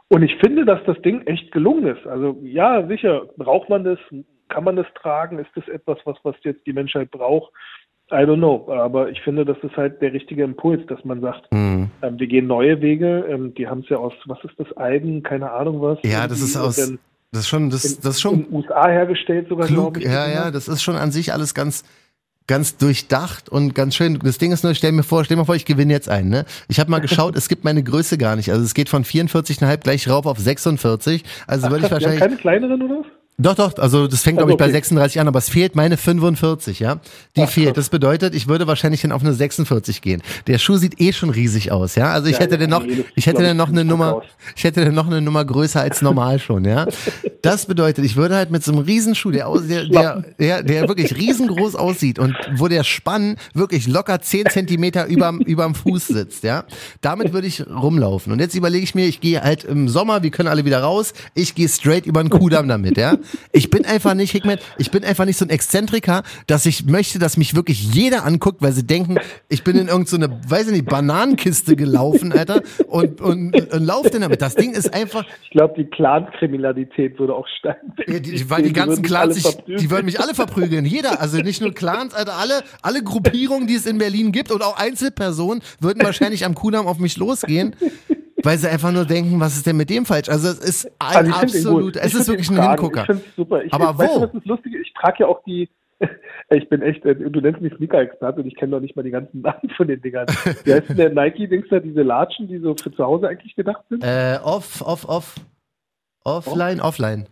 [0.07, 2.07] Und ich finde, dass das Ding echt gelungen ist.
[2.07, 3.99] Also ja, sicher, braucht man das?
[4.47, 5.39] Kann man das tragen?
[5.39, 7.51] Ist das etwas, was, was jetzt die Menschheit braucht?
[8.11, 8.67] I don't know.
[8.71, 11.89] Aber ich finde, das ist halt der richtige Impuls, dass man sagt, Mhm.
[12.03, 13.25] ähm, wir gehen neue Wege.
[13.29, 15.97] Ähm, die haben es ja aus, was ist das, Algen, keine Ahnung was.
[16.03, 18.87] Ja, das ist aus, das ist schon, das, in, das ist schon in den USA
[18.87, 19.95] hergestellt sogar, klug.
[19.95, 20.05] glaube ich.
[20.05, 21.83] Ja, ja, das ist schon an sich alles ganz,
[22.47, 24.19] ganz durchdacht und ganz schön.
[24.23, 26.45] Das Ding ist nur, stell mir vor, stell mir vor, ich gewinne jetzt einen, ne?
[26.67, 28.51] Ich habe mal geschaut, es gibt meine Größe gar nicht.
[28.51, 31.23] Also es geht von 44,5 gleich rauf auf 46.
[31.47, 32.19] Also würde ich wahrscheinlich.
[32.19, 33.05] keine kleineren oder was?
[33.37, 34.71] Doch, doch, also das fängt, Also glaube ich, bei okay.
[34.71, 37.01] 36 an, aber es fehlt meine 45, ja.
[37.35, 37.75] Die Ach, fehlt.
[37.75, 40.21] Das bedeutet, ich würde wahrscheinlich dann auf eine 46 gehen.
[40.47, 42.11] Der Schuh sieht eh schon riesig aus, ja.
[42.13, 44.23] Also ich Ja, hätte ja, dann noch, ich hätte dann noch eine Nummer, aus.
[44.55, 46.87] ich hätte dann noch eine Nummer größer als normal schon, ja.
[47.41, 50.87] Das bedeutet, ich würde halt mit so einem Riesenschuh, der, aus- der, der, der, der
[50.87, 56.43] wirklich riesengroß aussieht und wo der Spann wirklich locker 10 Zentimeter überm, überm Fuß sitzt,
[56.43, 56.63] ja.
[57.01, 58.33] Damit würde ich rumlaufen.
[58.33, 61.13] Und jetzt überlege ich mir, ich gehe halt im Sommer, wir können alle wieder raus,
[61.35, 63.17] ich gehe straight über den Kudamm damit, ja.
[63.51, 67.19] Ich bin einfach nicht, Hickman, ich bin einfach nicht so ein Exzentriker, dass ich möchte,
[67.19, 69.17] dass mich wirklich jeder anguckt, weil sie denken,
[69.49, 74.09] ich bin in irgendeine, so weiß ich nicht, Bananenkiste gelaufen, Alter, und, und, und lauf
[74.09, 74.41] denn damit.
[74.41, 77.93] Das Ding ist einfach, Ich glaube, die Clan-Kriminalität würde auch steigen.
[78.07, 79.79] ja, die, weil die ganzen würden mich Clans, alle sich, verprügeln.
[79.79, 80.85] die würden mich alle verprügeln.
[80.85, 84.61] Jeder, also nicht nur Clans, Alter, alle, alle Gruppierungen, die es in Berlin gibt und
[84.63, 87.75] auch Einzelpersonen würden wahrscheinlich am Kudamm auf mich losgehen.
[88.45, 90.29] Weil sie einfach nur denken, was ist denn mit dem falsch?
[90.29, 92.61] Also es ist ein Also absolut, es ist wirklich ein.
[92.61, 93.01] Hingucker.
[93.01, 93.63] Ich finde es super.
[93.63, 94.25] Ich, Aber ich, weißt wo?
[94.27, 94.87] das Lustige ist?
[94.87, 95.67] Ich trage ja auch die,
[96.51, 99.11] ich bin echt, äh, du nennst mich Sneaker-Experte und ich kenne doch nicht mal die
[99.11, 100.27] ganzen Namen von den Dingern.
[100.63, 103.83] Wie heißt denn der Nike-Dings da, diese Latschen, die so für zu Hause eigentlich gedacht
[103.89, 104.03] sind?
[104.03, 105.35] Äh, off, off, off.
[106.23, 107.27] Offline, offline.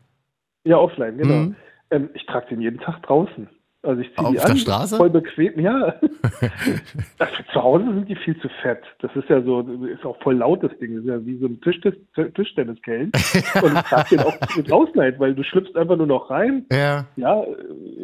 [0.65, 1.33] Ja, offline, genau.
[1.33, 1.55] Mhm.
[1.91, 3.49] Ähm, ich trage den jeden Tag draußen.
[3.85, 4.95] Also ich ziehe Auf die der an, Straße?
[4.95, 5.93] voll bequem, ja.
[6.39, 8.81] Für zu Hause sind die viel zu fett.
[9.01, 10.95] Das ist ja so, ist auch voll laut, das Ding.
[10.95, 11.99] Das ist ja wie so ein Tischtennis,
[12.33, 13.11] Tischtenniskellen.
[13.61, 16.65] Und ich trage den auch mit halt, weil du schlüpfst einfach nur noch rein.
[16.71, 17.05] Ja.
[17.17, 17.43] Ja,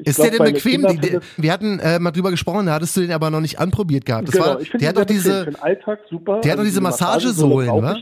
[0.03, 0.81] Ist glaub, der denn bequem?
[0.81, 3.57] Die, finden wir hatten äh, mal drüber gesprochen, da hattest du den aber noch nicht
[3.57, 4.27] anprobiert gehabt.
[4.27, 6.41] Das genau, war, ich der hat den doch diese, Für den Alltag super.
[6.41, 7.95] der hat doch diese Massagesohlen, brauche wa?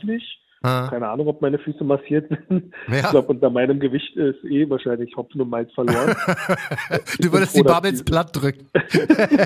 [0.64, 0.88] Ah.
[0.90, 2.74] Keine Ahnung, ob meine Füße massiert sind.
[2.88, 2.98] Ja.
[2.98, 6.16] Ich glaube, unter meinem Gewicht ist eh wahrscheinlich Hopfen und Malz verloren.
[7.20, 8.68] du würdest froh, die Bubbles platt drücken.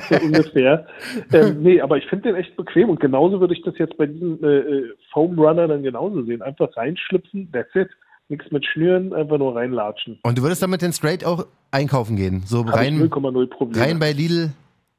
[0.09, 0.87] so ungefähr.
[1.33, 4.05] Ähm, nee, aber ich finde den echt bequem und genauso würde ich das jetzt bei
[4.05, 6.41] diesem äh, äh, Foam Runner dann genauso sehen.
[6.41, 7.89] Einfach reinschlüpfen, that's it.
[8.29, 10.19] Nichts mit Schnüren, einfach nur reinlatschen.
[10.23, 12.43] Und du würdest damit den straight auch einkaufen gehen.
[12.45, 13.85] So Hab rein, 0,0 Probleme.
[13.85, 14.51] rein bei Lidl.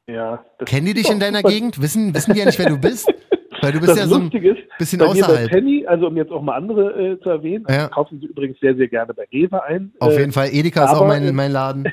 [0.07, 1.43] ja, Kennen die dich in deiner.
[1.43, 1.81] Gegend?
[1.81, 3.11] Wissen, wissen die ja nicht, wer du bist?
[3.63, 5.51] Weil du bist Das ja so ein ist, bisschen bei mir bei außerhalb.
[5.51, 7.89] Penny, also um jetzt auch mal andere äh, zu erwähnen, Ja.
[7.89, 9.93] kaufen sie übrigens sehr, sehr gerne bei Rewe ein.
[10.01, 11.85] Auf Äh, jeden Fall, Edeka ist auch aber, mein, mein Laden.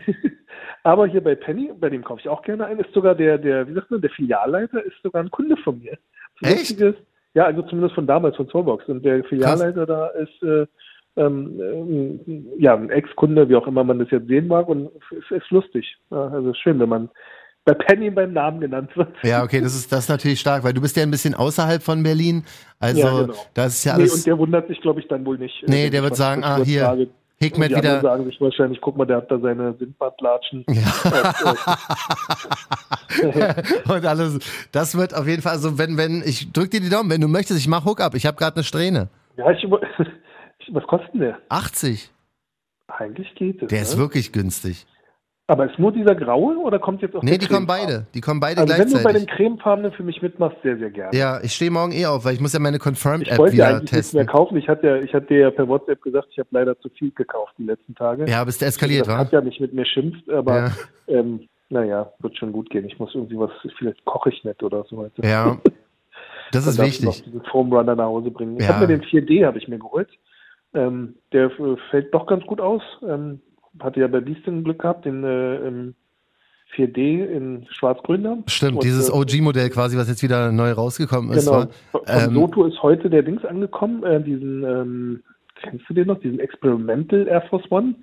[0.83, 3.67] Aber hier bei Penny, bei dem kaufe ich auch gerne ein, ist sogar der, der,
[3.67, 5.97] wie sagt man, der Filialleiter ist sogar ein Kunde von mir.
[6.41, 6.59] Das Echt?
[6.61, 6.99] Lustige ist,
[7.33, 8.87] ja, also zumindest von damals, von Zollbox.
[8.87, 10.65] Und der Filialleiter da ist, äh,
[11.17, 15.37] ähm, ähm, ja, ein Ex-Kunde, wie auch immer man das jetzt sehen mag, und es
[15.37, 15.97] ist lustig.
[16.11, 17.09] Ja, also es ist schön, wenn man
[17.69, 19.09] bei Penny beim Namen genannt wird.
[19.23, 21.83] Ja, okay, das ist, das ist natürlich stark, weil du bist ja ein bisschen außerhalb
[21.83, 22.43] von Berlin.
[22.79, 23.33] Also, Ja, genau.
[23.53, 24.13] das ist ja nee, alles.
[24.13, 25.63] und der wundert sich, glaube ich, dann wohl nicht.
[25.63, 27.09] äh, Nee, wenn der wird sagen, ah, hier, Und
[27.41, 30.65] die wieder- sagen sich wahrscheinlich, guck mal, der hat da seine Sindbadlatschen.
[33.87, 34.39] und alles.
[34.71, 37.27] Das wird auf jeden Fall, also wenn, wenn, ich drück dir die Daumen, wenn du
[37.27, 38.15] möchtest, ich mach Hookup.
[38.15, 39.09] Ich habe gerade eine Strähne.
[39.37, 39.63] Ja, ich,
[40.71, 41.37] was kostet der?
[41.49, 42.11] 80.
[42.87, 43.69] Eigentlich geht es.
[43.69, 43.83] Der ne?
[43.83, 44.85] ist wirklich günstig.
[45.49, 48.05] Aber ist nur dieser graue oder kommt jetzt auch Nee, der die kommen beide.
[48.13, 49.35] Die kommen beide Also wenn du bei dem gleichzeitig.
[49.35, 51.17] cremefarbenen für mich mitmachst, sehr, sehr gerne.
[51.17, 53.65] Ja, ich stehe morgen eh auf, weil ich muss ja meine ich Confirmed-App wollte ja
[53.65, 54.37] wieder eigentlich nichts mehr testen.
[54.37, 54.57] kaufen.
[54.57, 57.09] Ich hatte ja, ich hatte dir ja per WhatsApp gesagt, ich habe leider zu viel
[57.11, 58.29] gekauft die letzten Tage.
[58.29, 59.17] Ja, bist du eskaliert, das wa?
[59.17, 60.71] hat ja nicht mit mir schimpft, aber Ja.
[61.07, 62.85] ähm, naja, wird schon gut gehen.
[62.85, 65.25] Ich muss irgendwie was, vielleicht koche ich nicht oder so heute.
[65.27, 65.57] Ja.
[66.51, 67.23] Das ist darf ich wichtig.
[67.25, 68.57] diesen Foam Runner nach Hause bringen.
[68.59, 68.69] Ich Ja.
[68.75, 70.09] habe mir den 4D habe ich mir geholt.
[70.73, 71.51] Ähm, der
[71.91, 72.81] fällt doch ganz gut aus.
[73.07, 73.39] Ähm,
[73.79, 75.95] hatte ja bei Beastin Glück gehabt, den äh, im
[76.75, 78.37] 4D in Schwarz-Grün da.
[78.47, 81.45] Stimmt, Und, dieses äh, OG-Modell quasi, was jetzt wieder neu rausgekommen ist.
[81.45, 81.57] Genau.
[81.57, 81.69] war.
[81.91, 85.23] Von Ähm, Soto ist heute der Dings angekommen, äh, diesen, ähm,
[85.61, 87.95] kennst du den noch, diesen Experimental Air Force One?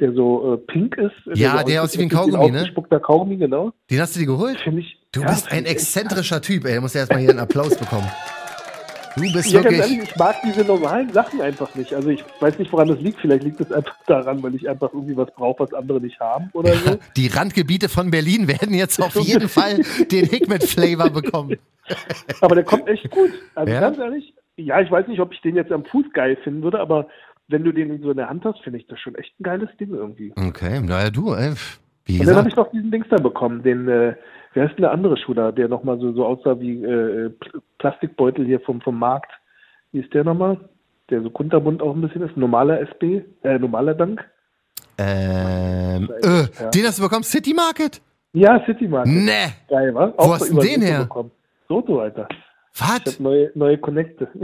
[0.00, 1.38] der so äh, pink ist.
[1.38, 2.58] Ja, so der aussieht wie ein Kaugummi, ne?
[2.58, 3.72] ausgespuckter Kaugummi, genau.
[3.90, 4.60] Den hast du dir geholt?
[4.60, 4.98] Finde ich.
[5.12, 6.74] Du ja, bist ein exzentrischer Typ, ey.
[6.74, 8.08] Du musst erstmal hier einen Applaus bekommen.
[9.16, 9.80] Du bist Ja, wirklich.
[9.80, 11.92] ehrlich, ich mag diese normalen Sachen einfach nicht.
[11.94, 13.20] Also ich weiß nicht, woran das liegt.
[13.20, 16.50] Vielleicht liegt es einfach daran, weil ich einfach irgendwie was brauche, was andere nicht haben
[16.52, 16.98] oder so.
[17.16, 21.56] Die Randgebiete von Berlin werden jetzt auf jeden Fall den Hikmet-Flavor bekommen.
[22.40, 23.30] Aber der kommt echt gut.
[23.54, 23.80] Also Ja?
[23.80, 26.80] ganz ehrlich, ja, ich weiß nicht, ob ich den jetzt am Fuß geil finden würde,
[26.80, 27.08] aber
[27.48, 29.68] wenn du den so in der Hand hast, finde ich das schon echt ein geiles
[29.78, 30.32] Ding irgendwie.
[30.36, 31.52] Okay, naja, du, ey.
[32.06, 34.14] Wie Und dann habe ich noch diesen Dings da bekommen, den, äh,
[34.54, 37.60] wer ist denn der andere Schuh da, der nochmal so, so aussah wie äh, Pl-
[37.78, 39.30] Plastikbeutel hier vom, vom Markt.
[39.92, 40.58] Wie ist der nochmal?
[41.10, 42.36] Der so kunterbunt auch ein bisschen ist.
[42.36, 44.24] Normaler SB, äh, normaler Dank.
[44.96, 47.24] Ähm, äh, den hast du bekommen?
[47.24, 48.00] City Market?
[48.32, 49.12] Ja, City Market.
[49.12, 49.52] Nee.
[49.68, 50.14] Geil, wa?
[50.16, 50.98] Wo hast du den Soto her?
[51.00, 51.30] Bekommen.
[51.68, 52.28] Soto, Alter.
[52.74, 53.14] Ich Was?
[53.14, 54.28] hab neue, neue Connecte.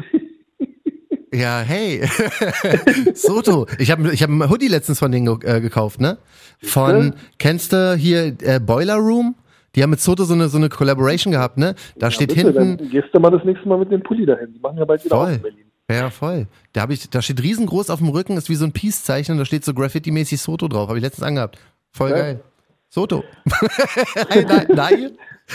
[1.33, 2.03] Ja, hey.
[3.15, 3.69] Soto.
[3.79, 6.19] Ich habe ich hab einen Hoodie letztens von denen ge äh, gekauft, ne?
[6.61, 9.37] Von, kennst du hier äh, Boiler Room?
[9.75, 11.75] Die haben mit Soto so eine, so eine Collaboration gehabt, ne?
[11.97, 12.77] Da steht Bitte, hinten.
[12.79, 14.53] Dann gehst du mal das nächste Mal mit dem Pulli dahin.
[14.53, 15.33] Die machen ja bald wieder Voll.
[15.35, 15.65] in Berlin.
[15.91, 16.47] Ja, voll.
[16.73, 19.39] Da, hab ich, da steht riesengroß auf dem Rücken, ist wie so ein Peace-Zeichen und
[19.39, 20.89] da steht so Graffiti-mäßig Soto drauf.
[20.89, 21.59] Habe ich letztens angehabt.
[21.93, 22.17] Voll Ja.
[22.17, 22.41] geil.
[22.89, 23.25] Soto.
[24.31, 25.11] nein, nein,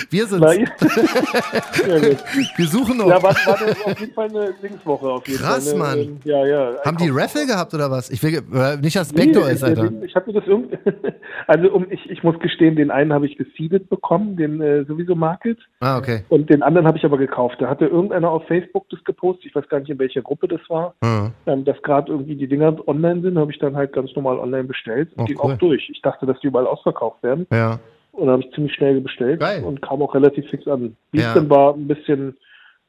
[0.10, 2.24] wir gut.
[2.58, 3.08] Wir suchen noch.
[3.08, 5.80] ja, war, war das auf jeden Fall eine Dingswoche auf jeden Krass, Fall.
[5.80, 6.00] Mann.
[6.00, 6.72] Ähm, Ja, ja.
[6.84, 8.10] Haben die Raffle gehabt oder was?
[8.10, 9.86] Ich will äh, nicht, dass Spector ist, ich, Alter.
[10.02, 10.78] Ich, ich habe das irgendwie,
[11.48, 15.16] also um, ich, ich muss gestehen, den einen habe ich geseedet bekommen, den äh, sowieso
[15.16, 16.24] Market, Ah, okay.
[16.30, 17.58] und den anderen habe ich aber gekauft.
[17.60, 20.62] Da hatte irgendeiner auf Facebook das gepostet, ich weiß gar nicht, in welcher Gruppe das
[20.70, 21.30] war, Ah.
[21.46, 24.66] ähm, dass gerade irgendwie die Dinger online sind, habe ich dann halt ganz normal online
[24.66, 25.54] bestellt und Oh, ging cool.
[25.54, 25.90] auch durch.
[25.90, 27.80] Ich dachte, dass die überall ausverkauft werden Ja.
[28.16, 29.64] Und dann habe ich ziemlich schnell bestellt Geil.
[29.64, 30.96] und kam auch relativ fix an.
[31.12, 31.34] Ja.
[31.34, 32.36] Beaston war ein bisschen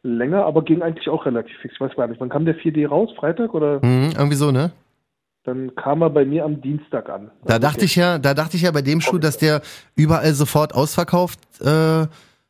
[0.02, 1.74] länger, aber ging eigentlich auch relativ fix.
[1.74, 3.10] Ich weiß gar nicht, wann kam der 4D raus?
[3.16, 3.84] Freitag oder?
[3.84, 4.70] Mhm, irgendwie so, ne?
[5.44, 7.30] Dann kam er bei mir am Dienstag an.
[7.44, 9.62] Da dachte ich ja, da dachte ich ja bei dem Schuh, dass der
[9.94, 12.06] überall sofort ausverkauft äh,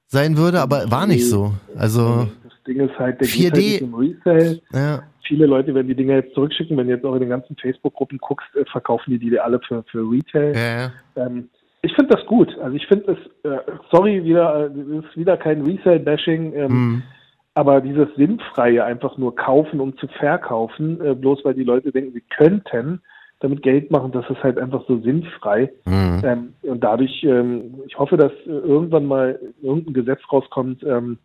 [0.06, 1.52] sein würde, aber war nicht so.
[1.76, 3.50] Also, Das Ding ist halt, der 4D.
[3.52, 4.60] geht halt im Resale.
[4.72, 5.02] ja.
[5.26, 6.76] Viele Leute werden die Dinger jetzt zurückschicken.
[6.76, 9.82] Wenn du jetzt auch in den ganzen Facebook-Gruppen guckst, äh, verkaufen die die alle für,
[9.90, 10.54] für Retail.
[10.54, 10.92] Ja, ja.
[11.26, 11.48] Ähm,
[11.86, 12.56] ich finde das gut.
[12.58, 13.58] Also ich finde es, äh,
[13.90, 17.02] sorry, wieder, äh, es ist wieder kein Resale-Bashing, ähm, Mhm.
[17.54, 22.12] aber dieses Sinnfreie einfach nur kaufen, um zu verkaufen, äh, bloß weil die Leute denken,
[22.12, 23.00] sie könnten
[23.40, 25.70] damit Geld machen, das ist halt einfach so sinnfrei.
[25.84, 26.22] Mhm.
[26.24, 31.18] Ähm, und dadurch, ähm, ich hoffe, dass äh, irgendwann mal irgendein Gesetz rauskommt, ähm,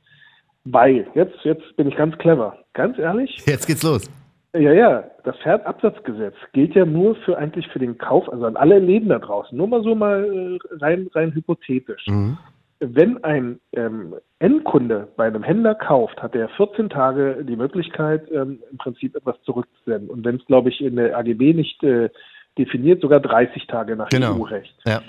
[0.66, 2.56] weil, jetzt, jetzt bin ich ganz clever.
[2.74, 4.10] Ganz ehrlich, Jetzt geht's los.
[4.54, 8.80] Ja, ja, das Pferdabsatzgesetz gilt ja nur für eigentlich für den Kauf, also an alle
[8.80, 9.58] Läden da draußen.
[9.58, 12.06] Nur mal so mal äh, rein, rein hypothetisch.
[12.08, 12.38] Mhm.
[12.80, 18.60] Wenn ein ähm, Endkunde bei einem Händler kauft, hat er 14 Tage die Möglichkeit, ähm,
[18.72, 20.10] im Prinzip etwas zurückzusenden.
[20.10, 22.10] Und wenn es, glaube ich, in der AGB nicht äh,
[22.58, 24.36] definiert, sogar 30 Tage nach Genau.
[24.36, 24.76] EU-Recht.
[24.86, 25.02] Ja.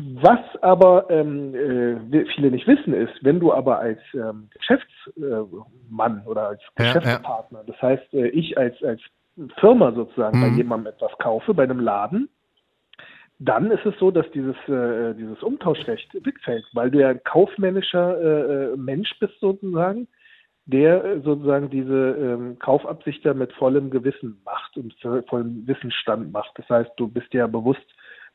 [0.00, 6.48] Was aber ähm, äh, viele nicht wissen ist, wenn du aber als ähm, Geschäftsmann oder
[6.50, 9.00] als Ja, Geschäftspartner, das heißt äh, ich als als
[9.58, 10.56] Firma sozusagen bei Mhm.
[10.56, 12.28] jemandem etwas kaufe, bei einem Laden,
[13.40, 18.20] dann ist es so, dass dieses äh, dieses Umtauschrecht wegfällt, weil du ja ein kaufmännischer
[18.20, 20.06] äh, äh, Mensch bist sozusagen,
[20.66, 26.52] der äh, sozusagen diese ähm, Kaufabsichter mit vollem Gewissen macht und vo- vollem Wissensstand macht.
[26.56, 27.86] Das heißt, du bist ja bewusst,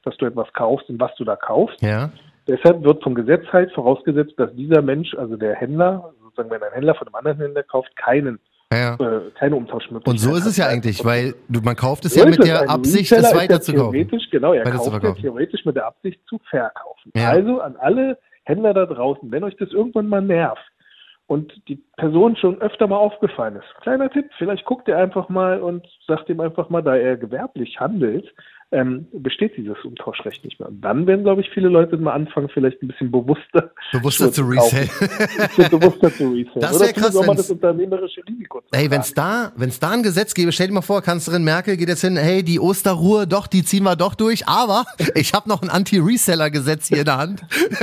[0.04, 1.82] dass du etwas kaufst und was du da kaufst.
[1.82, 2.12] Ja.
[2.48, 6.74] Deshalb wird vom Gesetz halt vorausgesetzt, dass dieser Mensch, also der Händler, sozusagen wenn ein
[6.74, 8.40] Händler von einem anderen Händler kauft, keinen,
[8.72, 8.96] Ja.
[8.96, 12.20] äh, keine Umtauschmöglichkeit Und so ist es ja eigentlich, weil du, man kauft es So
[12.22, 13.94] ja mit der Absicht, Reseller es ja weiterzukaufen.
[13.94, 17.12] Theoretisch, genau, er kauft ja theoretisch mit der Absicht zu verkaufen.
[17.16, 17.30] Ja.
[17.30, 20.62] Also an alle Händler da draußen, wenn euch das irgendwann mal nervt
[21.28, 25.62] und die Person schon öfter mal aufgefallen ist, kleiner Tipp, vielleicht guckt ihr einfach mal
[25.62, 28.34] und sagt ihm einfach mal, da er gewerblich handelt,
[28.74, 30.70] ähm, besteht dieses Umtauschrecht nicht mehr.
[30.70, 34.44] Und dann werden, glaube ich, viele Leute mal anfangen, vielleicht ein bisschen bewusster Bewusster zu
[34.50, 34.78] kaufen.
[34.78, 35.70] resellen.
[35.72, 36.50] Bewusster zu resellen.
[36.60, 40.04] Das Oder wär krass, wenn's- das unternehmerische Risiko zu Ey, wenn's da, wenn's da ein
[40.04, 43.48] Gesetz gäbe, stell dir mal vor, Kanzlerin Merkel geht jetzt hin, hey, die Osterruhe, doch,
[43.48, 47.42] die ziehen wir doch durch, aber ich habe noch ein Anti-Reseller-Gesetz hier in der Hand.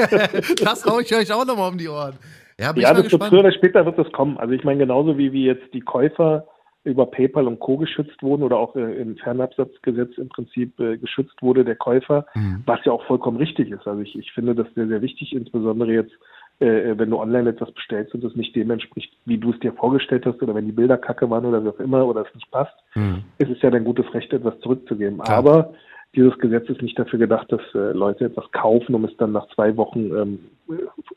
[0.64, 2.14] das hau ich euch auch nochmal um die Ohren.
[2.58, 4.36] Ja, bin Ja, das wird früher oder später wird das kommen.
[4.38, 6.46] Also ich meine, genauso wie, wie jetzt die Käufer
[6.84, 7.76] über PayPal und Co.
[7.76, 12.62] geschützt wurden oder auch äh, im Fernabsatzgesetz im Prinzip äh, geschützt wurde, der Käufer, Mhm.
[12.66, 13.86] was ja auch vollkommen richtig ist.
[13.86, 16.12] Also ich, ich finde das sehr, sehr wichtig, insbesondere jetzt,
[16.60, 19.72] äh, wenn du online etwas bestellst und es nicht dem entspricht, wie du es dir
[19.74, 22.50] vorgestellt hast oder wenn die Bilder kacke waren oder wie auch immer oder es nicht
[22.50, 23.24] passt, Mhm.
[23.38, 25.18] ist es ja dein gutes Recht, etwas zurückzugeben.
[25.18, 25.36] Klar.
[25.38, 25.74] Aber
[26.16, 29.46] dieses Gesetz ist nicht dafür gedacht, dass äh, Leute etwas kaufen, um es dann nach
[29.54, 30.38] zwei Wochen ähm,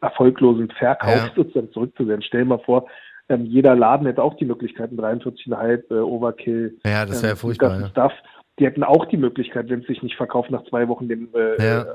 [0.01, 1.31] erfolglosen Verkauf Ja.
[1.35, 2.21] sozusagen zurückzusenden.
[2.21, 2.85] Stell dir mal vor,
[3.29, 7.69] ähm, jeder Laden hätte auch die Möglichkeiten, 43,5 äh, Overkill, Ja, das wäre ähm, furchtbar.
[7.69, 7.89] das Ja.
[7.89, 8.13] Stuff.
[8.59, 11.63] die hätten auch die Möglichkeit, wenn es sich nicht verkauft, nach zwei Wochen den äh,
[11.65, 11.81] Ja.
[11.81, 11.85] äh,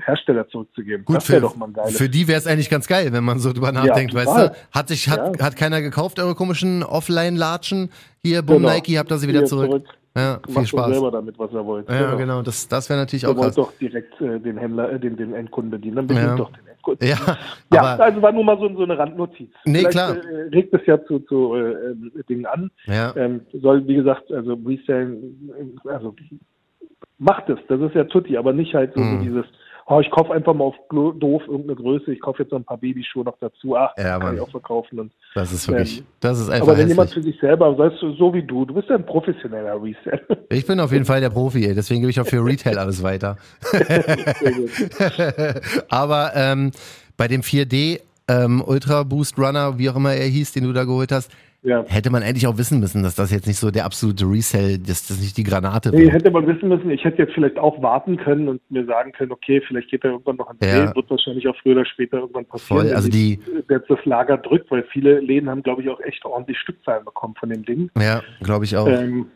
[0.00, 1.04] Hersteller zurückzugeben.
[1.04, 1.98] Gut, das wäre für, doch mal ein geiles.
[1.98, 4.48] für die wäre es eigentlich ganz geil, wenn man so drüber nachdenkt, weißt total.
[4.50, 4.54] du?
[4.78, 5.44] Hat sich, hat, Ja.
[5.46, 7.90] hat keiner gekauft, eure komischen Offline-Latschen?
[8.22, 8.74] Hier, Boom Genau.
[8.74, 9.84] Nike, habt ihr sie wieder Hier zurück.
[10.16, 10.90] Ja, viel Macht Spaß.
[10.92, 11.92] selber damit, was er wollte.
[11.92, 13.54] Ja, genau, das, das wäre natürlich Er auch krass.
[13.54, 15.96] doch direkt äh, den Händler, äh, den, den Endkunden bedienen.
[15.96, 16.36] Dann bedient Ja.
[16.36, 17.08] doch den Endkunden.
[17.72, 19.50] Ja, Ja, also war nur mal so, so eine Randnotiz.
[19.64, 20.16] Nee, Vielleicht, klar.
[20.16, 21.94] Äh, regt es ja zu, zu äh,
[22.28, 22.70] Dingen an.
[22.86, 23.14] ja.
[23.16, 25.14] Ähm, soll, wie gesagt, also Resale,
[25.84, 26.14] äh, also
[27.18, 29.18] macht es, das ist ja Tutti, aber nicht halt so, Mhm.
[29.18, 29.44] so dieses,
[29.90, 32.78] oh, ich kaufe einfach mal auf doof irgendeine Größe, ich kaufe jetzt noch ein paar
[32.78, 34.98] Babyschuhe noch dazu, ach, Ja, kann ich auch verkaufen.
[35.00, 37.24] Und, Das ist wirklich, Ähm, das ist einfach aber wenn jemand hässlich.
[37.26, 40.20] für sich selber, weißt du, so wie du, du bist ja ein professioneller Resale.
[40.50, 41.74] Ich bin auf jeden Fall der Profi, ey.
[41.74, 43.36] deswegen gebe ich auch für Retail alles weiter.
[45.88, 46.72] Aber ähm,
[47.16, 50.84] bei dem 4D ähm, Ultra Boost Runner, wie auch immer er hieß, den du da
[50.84, 51.30] geholt hast,
[51.62, 51.84] ja.
[51.88, 55.06] hätte man eigentlich auch wissen müssen, dass das jetzt nicht so der absolute Resell, dass
[55.08, 56.12] das nicht die Granate Nee, wird.
[56.12, 59.32] hätte man wissen müssen, ich hätte jetzt vielleicht auch warten können und mir sagen können,
[59.32, 60.94] okay, vielleicht geht er irgendwann noch ein Dreh, Ja.
[60.94, 62.82] wird wahrscheinlich auch früher oder später irgendwann passieren.
[62.82, 66.24] Voll, also die- jetzt das Lager drückt, weil viele Läden haben, glaube ich, auch echt
[66.24, 67.90] ordentlich Stückzahlen bekommen von dem Ding.
[67.98, 68.86] Ja, glaube ich auch.
[68.88, 69.26] Ähm,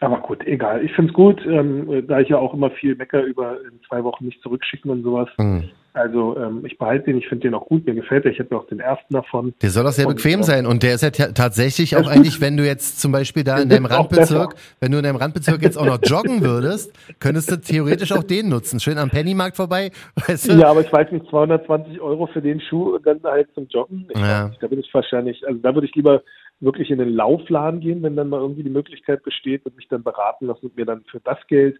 [0.00, 0.84] aber gut, egal.
[0.84, 4.02] Ich finde es gut, ähm, da ich ja auch immer viel mecker über in zwei
[4.02, 5.28] Wochen nicht zurückschicken und sowas.
[5.36, 5.64] Hm.
[5.94, 8.32] Also ähm, ich behalte den, ich finde den auch gut, mir gefällt der.
[8.32, 9.52] Ich hätte auch den ersten davon.
[9.60, 12.06] Der soll auch sehr Und, bequem äh, sein und der ist ja ta- tatsächlich auch
[12.10, 15.60] eigentlich, wenn du jetzt zum Beispiel da in deinem Randbezirk, wenn du in deinem Randbezirk
[15.62, 18.80] jetzt auch noch joggen würdest, könntest du theoretisch auch den nutzen.
[18.80, 19.90] Schön am Pennymarkt vorbei,
[20.26, 20.52] weißt du?
[20.54, 24.06] Ja, aber ich weiß nicht, 220 Euro für den Schuh und dann halt zum Joggen.
[24.08, 24.48] Ich Ja.
[24.48, 26.22] nicht, da würde ich wahrscheinlich, also da würde ich lieber
[26.60, 30.02] wirklich in den Laufladen gehen, wenn dann mal irgendwie die Möglichkeit besteht und mich dann
[30.02, 31.78] beraten lassen und mir dann für das Geld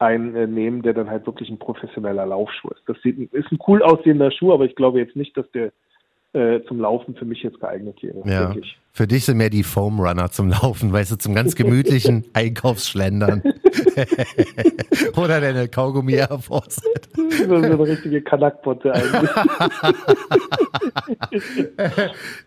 [0.00, 2.82] einen äh, nehmen, der dann halt wirklich ein professioneller Laufschuh ist.
[2.86, 5.72] Das sieht, ist ein cool aussehender Schuh, aber ich glaube jetzt nicht, dass der
[6.32, 8.22] äh, zum Laufen für mich jetzt geeignet wäre.
[8.24, 8.54] Ja.
[8.92, 13.42] Für dich sind mehr die Foam Runner zum Laufen, weißt du, zum ganz gemütlichen Einkaufsschlendern.
[15.16, 16.80] Oder deine Kaugummi Air Force.
[17.16, 19.30] So so eine richtige Kanackpotte eigentlich.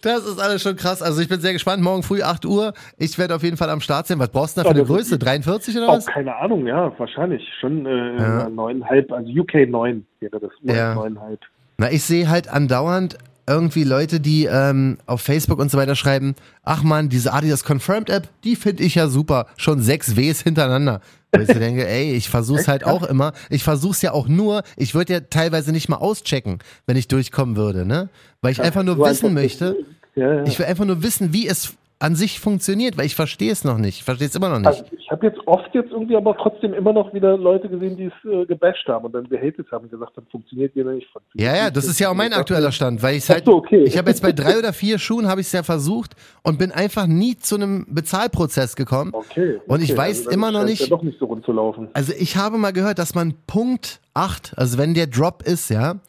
[0.01, 1.01] Das ist alles schon krass.
[1.01, 1.81] Also ich bin sehr gespannt.
[1.83, 2.73] Morgen früh 8 Uhr.
[2.97, 4.19] Ich werde auf jeden Fall am Start sein.
[4.19, 5.17] Was brauchst du da für eine Größe?
[5.17, 6.05] 43 oder was?
[6.05, 7.43] keine Ahnung, ja, wahrscheinlich.
[7.59, 8.49] Schon äh, Ja.
[8.49, 10.51] neuneinhalb, also UK 9 wäre das.
[10.61, 10.95] Ja.
[10.95, 11.39] Neuneinhalb.
[11.77, 16.35] Na, ich sehe halt andauernd irgendwie Leute, die ähm, auf Facebook und so weiter schreiben,
[16.63, 19.47] ach man, diese Adidas Confirmed App, die finde ich ja super.
[19.57, 21.01] Schon sechs Ws hintereinander.
[21.31, 23.33] Wo ich so denke, ey, ich versuch's halt auch immer.
[23.49, 27.55] Ich versuch's ja auch nur, ich würde ja teilweise nicht mal auschecken, wenn ich durchkommen
[27.55, 28.09] würde, ne?
[28.41, 29.77] Weil ich einfach nur wissen möchte,
[30.15, 31.73] ich will einfach nur wissen, wie es
[32.03, 33.99] an sich funktioniert, weil ich verstehe es noch nicht.
[33.99, 34.67] Ich verstehe es immer noch nicht.
[34.67, 38.07] Also ich habe jetzt oft jetzt irgendwie aber trotzdem immer noch wieder Leute gesehen, die
[38.07, 41.07] es äh, gebasht haben und dann gehatet haben und gesagt haben, funktioniert wieder nicht.
[41.35, 43.83] Ja, ja, das ist ja auch mein aktueller Stand, weil ich halt, so, okay.
[43.83, 46.11] ich habe jetzt bei drei oder vier Schuhen habe ich es ja versucht
[46.43, 49.11] und bin einfach nie zu einem Bezahlprozess gekommen.
[49.13, 49.61] Okay.
[49.65, 51.53] Und ich okay, weiß also dann immer noch nicht- Ja doch nicht so rund zu
[51.53, 51.87] laufen.
[51.93, 56.01] Also ich habe mal gehört, dass man Punkt 8, also wenn der Drop ist, ja,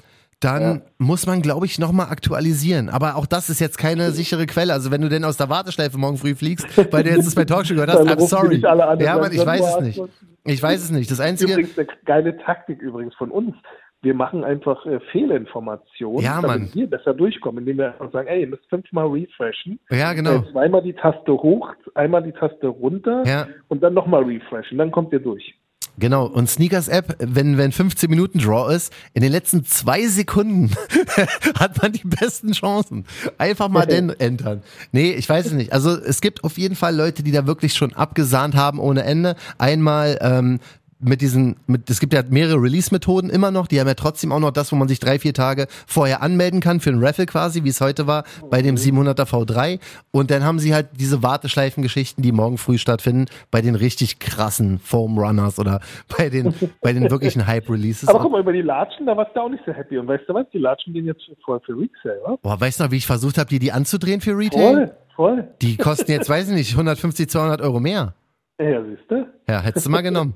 [0.44, 0.80] dann Ja.
[0.98, 2.88] muss man, glaube ich, nochmal aktualisieren.
[2.90, 4.72] Aber auch das ist jetzt keine sichere Quelle.
[4.72, 7.44] Also wenn du denn aus der Warteschleife morgen früh fliegst, weil du jetzt das bei
[7.44, 8.64] Talkshow gehört hast, I'm sorry.
[8.64, 10.02] an Ja, Mann, ich "Sag weiß es nicht.
[10.44, 11.10] Ich weiß es nicht.
[11.10, 13.54] Das Einzige, Übrigens eine geile Taktik übrigens von uns.
[14.02, 16.68] Wir machen einfach äh, Fehlinformationen, Ja, damit Mann.
[16.74, 19.78] wir besser durchkommen, indem wir einfach sagen, ey, ihr müsst fünfmal refreshen.
[19.90, 20.36] ja genau.
[20.36, 23.46] Äh, zweimal die Taste hoch, einmal die Taste runter Ja.
[23.68, 24.76] und dann nochmal refreshen.
[24.76, 25.54] Dann kommt ihr durch.
[25.98, 30.70] Genau, und Sneakers App, wenn, wenn 15 Minuten Draw ist, in den letzten zwei Sekunden
[31.58, 33.04] hat man die besten Chancen.
[33.38, 34.62] Einfach mal den entern.
[34.90, 35.72] Nee, ich weiß es nicht.
[35.72, 39.36] Also es gibt auf jeden Fall Leute, die da wirklich schon abgesahnt haben ohne Ende.
[39.58, 40.58] Einmal ähm,
[41.04, 44.40] mit diesen, mit, es gibt ja mehrere Release-Methoden immer noch, die haben ja trotzdem auch
[44.40, 47.64] noch das, wo man sich drei, vier Tage vorher anmelden kann für ein Raffle quasi,
[47.64, 49.80] wie es heute war, bei dem 700er V3.
[50.10, 54.78] Und dann haben sie halt diese Warteschleifen-Geschichten, die morgen früh stattfinden, bei den richtig krassen
[54.78, 55.80] Foam Runners oder
[56.18, 58.08] bei den, bei den wirklichen Hype-Releases.
[58.08, 59.98] Aber guck mal, über die Latschen, da warst du auch nicht so happy.
[59.98, 60.46] Und weißt du was?
[60.52, 62.36] Die Latschen gehen jetzt voll für Resale, wa?
[62.42, 64.74] Boah, weißt du noch, wie ich versucht habe, die die anzudrehen für Retail?
[64.74, 65.48] Voll, voll.
[65.60, 68.14] Die kosten jetzt, weiß ich nicht, 150, 200 Euro mehr.
[68.58, 69.26] Ja, siehst du?
[69.48, 70.34] Ja, hättest du mal genommen.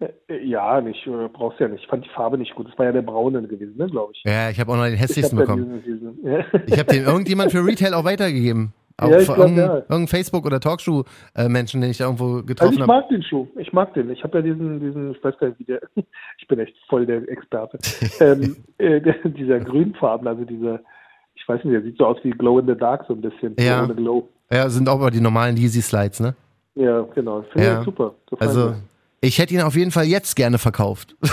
[0.00, 0.08] Äh,
[0.44, 1.82] Ja, nicht, äh, brauchst ja nicht.
[1.84, 2.68] Ich fand die Farbe nicht gut.
[2.68, 4.22] Das war ja der braune gewesen, ne, glaube ich.
[4.24, 5.82] Ja, ich habe auch noch den Ich hässlichsten hab ja bekommen.
[5.84, 6.44] diesen, diesen, ja.
[6.66, 8.72] Ich habe den irgendjemand für Retail auch weitergegeben.
[8.96, 9.74] Auch Ja, ich glaub, irgendein, ja.
[9.76, 12.92] irgendein Facebook- oder Talkshow-Menschen, den ich da irgendwo Also getroffen ich habe.
[12.92, 13.46] mag den Schuh.
[13.56, 14.10] Ich mag den.
[14.10, 15.80] Ich habe ja diesen, diesen, ich weiß gar nicht, wie der,
[16.38, 17.78] ich bin echt voll der Experte.
[18.20, 20.80] ähm, äh, dieser grünfarben, also dieser,
[21.34, 23.54] ich weiß nicht, der sieht so aus wie Glow in the Dark so ein bisschen.
[23.58, 23.88] Ja.
[24.52, 26.34] Ja, sind auch aber die normalen Yeezy Slides, ne?
[26.76, 27.42] Ja, genau.
[27.52, 27.78] Finde Ja.
[27.80, 28.14] ich super.
[28.30, 28.76] Gefallen Also, mir.
[29.24, 31.16] Ich hätte ihn auf jeden Fall jetzt gerne verkauft.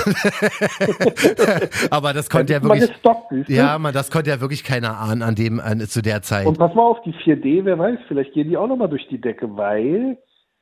[1.92, 3.44] aber das konnte ja wirklich, du?
[3.48, 6.48] ja, man, das konnte ja wirklich keiner ahnen an dem, an, zu der Zeit.
[6.48, 9.20] Und pass mal auf, die 4D, wer weiß, vielleicht gehen die auch nochmal durch die
[9.20, 10.18] Decke, weil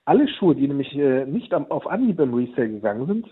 [0.05, 3.27] alle Schuhe, die nämlich äh, nicht am, auf Anhieb im Resale gegangen sind,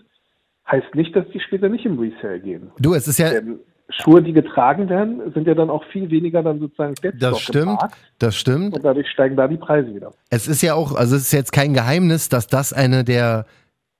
[0.70, 2.70] heißt nicht, dass die später nicht im Resale gehen.
[2.78, 6.42] Du, es ist ja, Ähm, Schuhe, die getragen werden, sind ja dann auch viel weniger
[6.42, 7.96] dann sozusagen Deadstock das im stimmt, Markt.
[8.18, 8.74] das stimmt.
[8.74, 10.12] Und dadurch steigen da die Preise wieder.
[10.28, 13.46] Es ist ja auch, also es ist jetzt kein Geheimnis, dass das eine der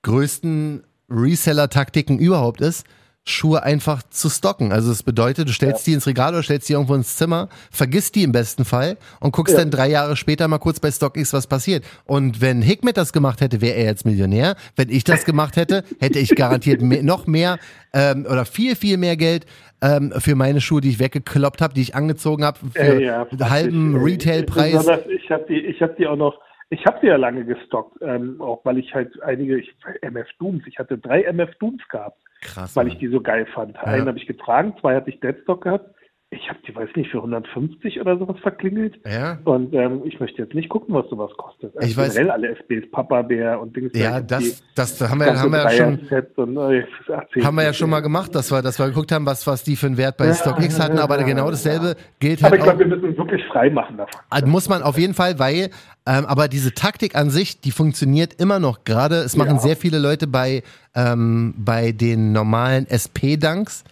[0.03, 2.85] größten Reseller-Taktiken überhaupt ist,
[3.25, 4.71] Schuhe einfach zu stocken.
[4.71, 8.15] Also es bedeutet, du stellst die ins Regal oder stellst die irgendwo ins Zimmer, vergisst
[8.15, 9.59] die im besten Fall und guckst Ja.
[9.59, 11.83] dann drei Jahre später mal kurz bei StockX, was passiert.
[12.05, 14.55] Und wenn Hikmet das gemacht hätte, wäre er jetzt Millionär.
[14.75, 17.59] Wenn ich das gemacht hätte, hätte ich garantiert mehr, noch mehr
[17.93, 19.45] ähm, oder viel, viel mehr Geld
[19.81, 23.27] ähm, für meine Schuhe, die ich weggekloppt habe, die ich angezogen habe, für Äh, ja,
[23.41, 24.87] halben Retailpreis.
[25.07, 26.35] Ich habe die, ich habe die auch noch,
[26.69, 30.63] ich habe die ja lange gestockt, ähm, auch weil ich halt einige, ich, MF Dooms,
[30.67, 32.75] ich hatte drei MF Dooms gehabt, Krass.
[32.75, 32.93] weil Mann.
[32.93, 33.77] ich die so geil fand.
[33.83, 35.95] Einen habe ich getragen, zwei hatte ich Deadstock gehabt.
[36.31, 38.99] Ich habe die, weiß nicht, für 150 oder sowas verklingelt.
[39.03, 39.39] Ja.
[39.45, 41.75] Und ähm, ich möchte jetzt nicht gucken, was sowas kostet.
[41.75, 43.91] Also Ich weiß- generell alle SBs, Papa Bär und Dings.
[43.97, 45.99] Ja, das, das haben wir, haben wir ja schon,
[46.35, 49.47] und, äh, haben wir ja schon mal gemacht, dass wir, dass wir geguckt haben, was,
[49.47, 52.63] was die für einen Wert bei StockX hatten, aber genau dasselbe gilt Aber halt ich
[52.63, 54.21] glaube, wir müssen wirklich frei machen davon.
[54.29, 55.71] Also muss man auf jeden Fall, weil,
[56.05, 59.15] ähm, aber diese Taktik an sich, die funktioniert immer noch gerade.
[59.15, 59.59] Es machen Ja.
[59.61, 60.61] sehr viele Leute bei,
[60.93, 63.83] ähm, bei den normalen SP-Dunks,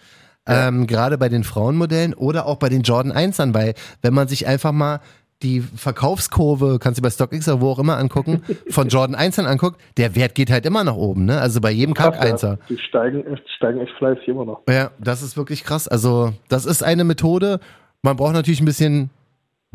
[0.47, 4.47] ähm, gerade bei den Frauenmodellen oder auch bei den Jordan 1ern, weil wenn man sich
[4.47, 4.99] einfach mal
[5.43, 9.79] die Verkaufskurve, kannst du bei StockX oder wo auch immer angucken, von Jordan 1ern anguckt,
[9.97, 11.39] der Wert geht halt immer nach oben, ne?
[11.39, 12.47] Also bei jedem Kack Krass, 1er.
[12.53, 12.57] ja.
[12.69, 14.61] Die steigen, echt- steigen echt fleißig immer noch.
[14.69, 15.87] Ja, das ist wirklich krass.
[15.87, 17.59] Also, das ist eine Methode.
[18.01, 19.09] Man braucht natürlich ein bisschen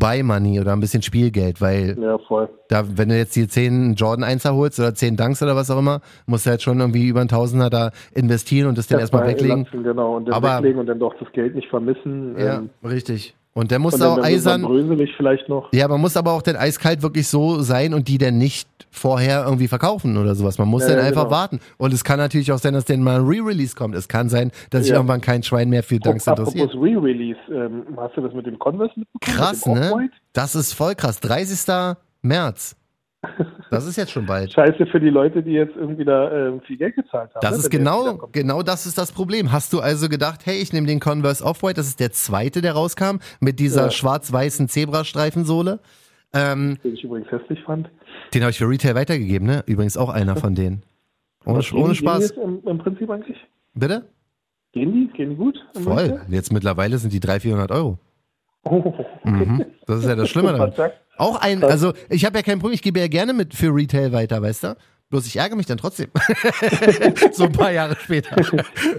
[0.02, 2.18] Buy Money oder ein bisschen Spielgeld, weil Ja,
[2.68, 5.78] da, wenn du jetzt die 10 Jordan 1er holst oder 10 Dunks oder was auch
[5.78, 9.28] immer, musst du halt schon irgendwie über einen Tausender da investieren und das dann erstmal
[9.28, 9.64] weglegen.
[9.64, 12.36] Lassen, genau, und dann Aber- weglegen und dann doch das Geld nicht vermissen.
[12.36, 13.36] Ja, ähm, richtig.
[13.54, 14.62] Und der muss und auch dann, dann eisern.
[14.62, 15.68] bröselig vielleicht noch.
[15.74, 19.44] Ja, man muss aber auch dann eiskalt wirklich so sein und die dann nicht vorher
[19.44, 20.58] irgendwie verkaufen oder sowas.
[20.58, 21.34] Man muss Ja, dann ja, einfach genau.
[21.36, 21.60] warten.
[21.76, 23.94] Und es kann natürlich auch sein, dass dann mal ein Re-Release kommt.
[23.94, 24.96] Es kann sein, dass sich Ja.
[24.96, 26.82] irgendwann kein Schwein mehr für Dunks Apropos interessiert.
[26.82, 29.36] Re-Release, ähm, hast du das mit dem Converse mitbekommen?
[29.36, 30.10] Krass, mit ne?
[30.32, 31.20] Das ist voll krass.
[31.20, 31.96] 30.
[32.22, 32.76] März.
[33.70, 34.52] Das ist jetzt schon bald.
[34.52, 37.40] Scheiße für die Leute, die jetzt irgendwie da ähm, viel Geld gezahlt haben.
[37.40, 39.52] Das ne, ist wenn genau, genau das ist das Problem.
[39.52, 42.72] Hast du also gedacht, hey, ich nehme den Converse Off-White, das ist der zweite, der
[42.72, 43.90] rauskam, mit dieser Ja.
[43.90, 45.78] schwarz-weißen Zebrastreifensohle.
[46.34, 47.88] Ähm, Den ich übrigens hässlich fand.
[48.34, 49.62] den habe ich für Retail weitergegeben, ne?
[49.66, 50.82] Übrigens auch einer von denen.
[51.44, 52.20] Ohne, Was, gehen ohne Gehen Spaß.
[52.22, 53.36] jetzt im, im Prinzip eigentlich?
[53.74, 54.04] Bitte?
[54.72, 55.06] Gehen die?
[55.16, 55.58] Gehen die gut?
[55.74, 55.98] Voll.
[55.98, 56.20] Retail?
[56.28, 57.98] Jetzt mittlerweile sind die 300, 400 Euro.
[58.64, 59.64] Mhm.
[59.86, 60.72] Das ist ja das Schlimme.
[60.76, 60.94] Zack.
[61.18, 64.12] Auch ein, also ich habe ja kein Problem, ich gebe ja gerne mit für Retail
[64.12, 64.76] weiter, weißt du?
[65.10, 66.08] Bloß ich ärgere mich dann trotzdem.
[67.32, 68.34] so ein paar Jahre später.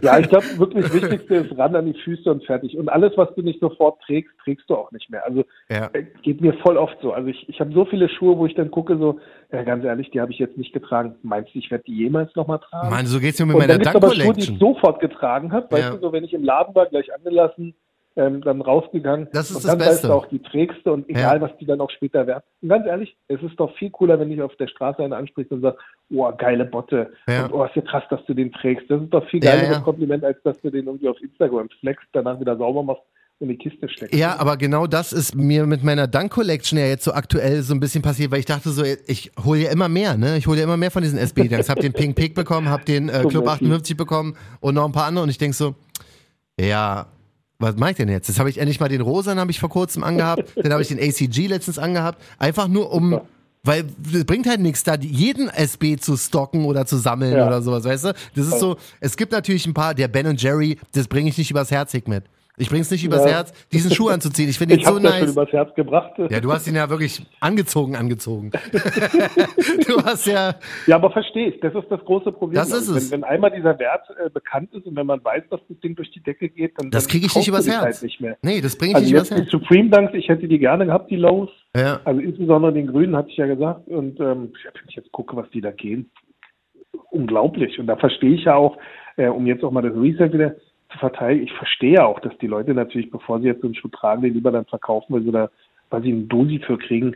[0.04, 2.78] Ja, ich glaube, wirklich das Wichtigste ist ran an die Füße und fertig.
[2.78, 5.26] Und alles, was du nicht sofort trägst, trägst du auch nicht mehr.
[5.26, 5.90] Also Ja.
[5.94, 7.14] äh, geht mir voll oft so.
[7.14, 9.20] Also ich, ich habe so viele Schuhe, wo ich dann gucke, so,
[9.52, 11.16] ja, ganz ehrlich, die habe ich jetzt nicht getragen.
[11.24, 12.92] Meinst du, ich werde die jemals nochmal tragen?
[12.92, 15.52] Mann, so geht's mir mit und meiner dann gibt's aber Schuhe, die ich sofort getragen
[15.52, 15.66] habe.
[15.72, 15.92] Weißt Ja.
[15.96, 17.74] du, so wenn ich im Laden war, gleich angelassen,
[18.16, 19.28] ähm, dann rausgegangen.
[19.34, 20.08] Das ist und das dann weißt Beste.
[20.08, 21.42] du auch, die trägst du und egal, Ja.
[21.42, 22.44] was die dann auch später werden.
[22.62, 25.52] Und ganz ehrlich, es ist doch viel cooler, wenn dich auf der Straße einer anspricht
[25.52, 25.80] und sagt,
[26.14, 27.12] oh, geile Botte.
[27.28, 27.46] Ja.
[27.46, 28.90] Und oh, ist ja krass, dass du den trägst.
[28.90, 29.80] Das ist doch viel geileres ja.
[29.80, 33.04] Kompliment, als dass du den irgendwie auf Instagram flexst, danach wieder sauber machst
[33.40, 34.14] und in die Kiste steckst.
[34.16, 37.74] Ja, aber genau das ist mir mit meiner Dunk Collection ja jetzt so aktuell so
[37.74, 40.38] ein bisschen passiert, weil ich dachte so, ich hole ja immer mehr, ne?
[40.38, 41.70] Ich hole ja immer mehr von diesen SB Dunks.
[41.70, 43.66] Hab den Pink Pick bekommen, hab den äh, Club Messi.
[43.66, 45.74] 58 bekommen und noch ein paar andere und ich denk so,
[46.60, 47.08] ja,
[47.64, 48.28] was mach ich denn jetzt?
[48.28, 50.90] Jetzt habe ich endlich mal den Rosan habe ich vor kurzem angehabt, dann habe ich
[50.90, 53.20] den ACG letztens angehabt, einfach nur um
[53.66, 57.48] weil es bringt halt nichts, da jeden SB zu stocken oder zu sammeln Ja.
[57.48, 58.14] oder sowas, weißt du?
[58.36, 61.50] Das ist so, es gibt natürlich ein paar, der Ben Jerry, das bringe ich nicht
[61.50, 62.26] übers Herz mit.
[62.58, 63.32] Ich bring's nicht übers Ja.
[63.38, 64.48] Herz, diesen Schuh anzuziehen.
[64.48, 65.32] Ich finde ihn Ich so das schon nice.
[65.32, 66.12] übers Herz gebracht.
[66.30, 68.52] Ja, du hast ihn ja wirklich angezogen, angezogen.
[69.88, 70.56] du hast ja,
[70.88, 71.60] Ja, aber verstehe ich.
[71.62, 72.56] Das ist das große Problem.
[72.56, 73.12] Das ist Also, es.
[73.12, 75.96] Wenn, wenn einmal dieser Wert äh, bekannt ist und wenn man weiß, dass das Ding
[75.96, 77.82] durch die Decke geht, dann das kriege ich nicht übers die Herz.
[77.84, 78.38] Halt nicht mehr.
[78.44, 79.52] Nee, das bringe ich Also nicht übers jetzt die Herz.
[79.52, 81.50] Supreme Dunks, ich hätte die gerne gehabt, die Lows.
[81.76, 82.02] Ja.
[82.06, 83.88] Also insbesondere den grünen, hatte ich ja gesagt.
[83.88, 86.12] Und ähm, wenn ich jetzt gucke, was die da gehen,
[87.12, 87.80] unglaublich.
[87.80, 88.78] Und da verstehe ich ja auch,
[89.18, 90.56] äh, um jetzt auch mal das Reset wieder
[90.94, 93.90] zu verteidigen, ich verstehe auch, dass die Leute natürlich, bevor sie jetzt so einen Schuh
[93.90, 95.50] tragen, den lieber dann verkaufen, weil sie da,
[95.90, 97.16] weil sie einen Dosi für kriegen,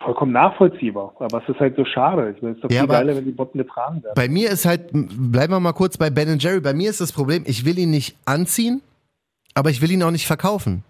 [0.00, 1.14] vollkommen nachvollziehbar.
[1.18, 2.32] Aber es ist halt so schade.
[2.34, 4.14] Ich meine, es ist doch Ja, viel geiler, wenn die Botten getragen werden.
[4.14, 6.60] Bei mir ist halt, bleiben wir mal kurz bei Ben Jerry.
[6.60, 8.80] Bei mir ist das Problem, ich will ihn nicht anziehen,
[9.54, 10.84] aber ich will ihn auch nicht verkaufen.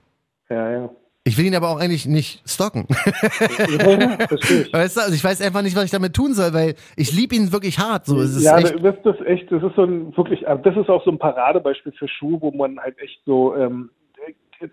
[0.51, 0.91] Ja, ja.
[1.29, 2.87] Ich will ihn aber auch eigentlich nicht stocken.
[2.89, 4.18] ja.
[4.72, 7.35] Weißt du, also ich weiß einfach nicht, was ich damit tun soll, weil ich liebe
[7.35, 8.07] ihn wirklich hart.
[8.07, 10.74] So, es ist ja, echt, das ist echt, das ist so ein wirklich, also das
[10.76, 13.91] ist auch so ein Paradebeispiel für Schuhe, wo man halt echt so, ähm,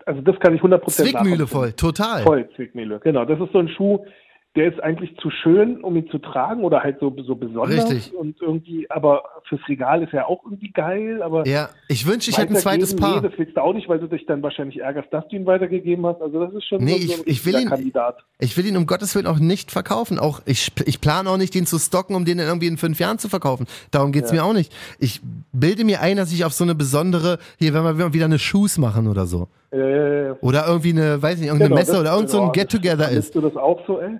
[0.06, 2.22] also das kann ich 100% Zwickmühle voll, total.
[2.22, 3.26] Voll Zwickmühle, genau.
[3.26, 3.98] Das ist so ein Schuh,
[4.56, 7.90] der ist eigentlich zu schön, um ihn zu tragen oder halt so, so besonders.
[7.90, 8.14] Richtig.
[8.14, 12.38] Und irgendwie, aber fürs Regal ist er auch irgendwie geil, aber Ja, ich wünsche, ich
[12.38, 13.20] hätte ein zweites Paar.
[13.20, 15.46] Nee, das willst du auch nicht, weil du dich dann wahrscheinlich ärgerst, dass du ihn
[15.46, 16.20] weitergegeben hast.
[16.22, 18.16] Also das ist schon Nee, so, so ein ich- ich will ihn- Kandidat.
[18.38, 20.18] Ich will ihn um Gottes Willen auch nicht verkaufen.
[20.18, 22.98] Auch ich, ich plane auch nicht, den zu stocken, um den dann irgendwie in fünf
[22.98, 23.66] Jahren zu verkaufen.
[23.90, 24.74] Darum geht's mir auch nicht.
[24.98, 25.20] Ich
[25.52, 28.78] bilde mir ein, dass ich auf so eine besondere, hier, wenn wir wieder eine Shoes
[28.78, 29.48] machen oder so.
[29.72, 33.32] Äh, Oder irgendwie eine, weiß nicht, irgendeine genau, Messe oder irgend so ein Get-Together ist.
[33.32, 34.16] Findest du das auch so, ey?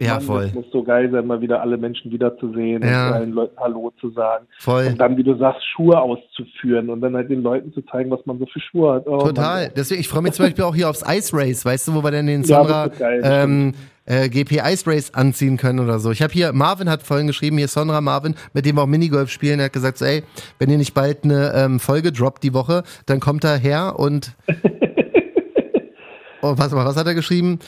[0.00, 0.44] Ja, Mann, voll.
[0.46, 3.08] Das muss so geil sein, mal wieder alle Menschen wiederzusehen Ja.
[3.08, 4.46] und allen Leuten Hallo zu sagen.
[4.58, 4.86] Voll.
[4.88, 8.24] Und dann, wie du sagst, Schuhe auszuführen und dann halt den Leuten zu zeigen, was
[8.24, 9.06] man so für Schuhe hat.
[9.06, 9.64] Oh, Total.
[9.64, 9.72] Mann.
[9.76, 12.10] Deswegen, ich freue mich zum Beispiel auch hier aufs Ice Race, weißt du, wo wir
[12.10, 13.72] denn den Ja, Sonra geil, das ähm,
[14.06, 16.10] äh, GP Ice Race anziehen können oder so.
[16.10, 19.30] Ich habe hier, Marvin hat vorhin geschrieben, hier Sonra Marvin, mit dem wir auch Minigolf
[19.30, 20.22] spielen, er hat gesagt, so, ey,
[20.58, 24.34] wenn ihr nicht bald eine ähm, Folge droppt die Woche, dann kommt er her und
[26.42, 27.58] oh, mal, was hat er geschrieben?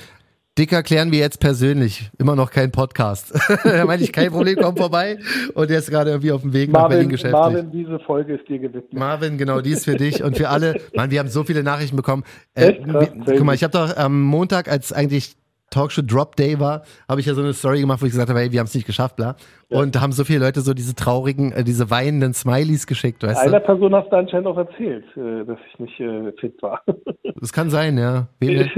[0.58, 2.10] Dicker klären wir jetzt persönlich.
[2.18, 3.32] Immer noch kein Podcast.
[3.64, 5.18] da meine ich, kein Problem, komm vorbei.
[5.54, 7.40] Und der ist gerade irgendwie auf dem Weg nach Berlin Marvin, geschäftlich.
[7.40, 8.92] Marvin, diese Folge ist dir gewidmet.
[8.92, 10.78] Marvin, genau, die ist für dich und für alle.
[10.94, 12.24] Mann, wir haben so viele Nachrichten bekommen.
[12.54, 15.36] Äh, Echt krass, guck mal, ich habe doch am Montag, als eigentlich
[15.72, 18.38] Talkshow Drop Day war, habe ich ja so eine Story gemacht, wo ich gesagt habe,
[18.38, 19.34] hey, wir haben es nicht geschafft, bla.
[19.68, 23.40] Und da haben so viele Leute so diese traurigen, äh, diese weinenden Smileys geschickt, weißt
[23.40, 23.66] Einer du?
[23.66, 26.80] Person hast du anscheinend auch erzählt, äh, dass ich nicht äh, fit war.
[27.40, 28.28] Das kann sein, ja.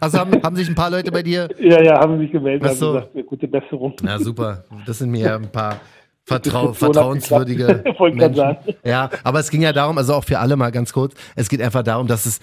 [0.00, 1.48] Also haben, haben sich ein paar Leute bei dir.
[1.58, 2.92] ja, ja, haben sich gemeldet, Ach haben so.
[2.94, 3.94] gesagt, äh, gute Besserung.
[4.02, 5.80] Na super, das sind mir ja ein paar
[6.24, 7.82] Vertrau vertrauenswürdige
[8.14, 8.56] Menschen.
[8.84, 11.60] Ja, aber es ging ja darum, also auch für alle mal ganz kurz, es geht
[11.60, 12.40] einfach darum, dass es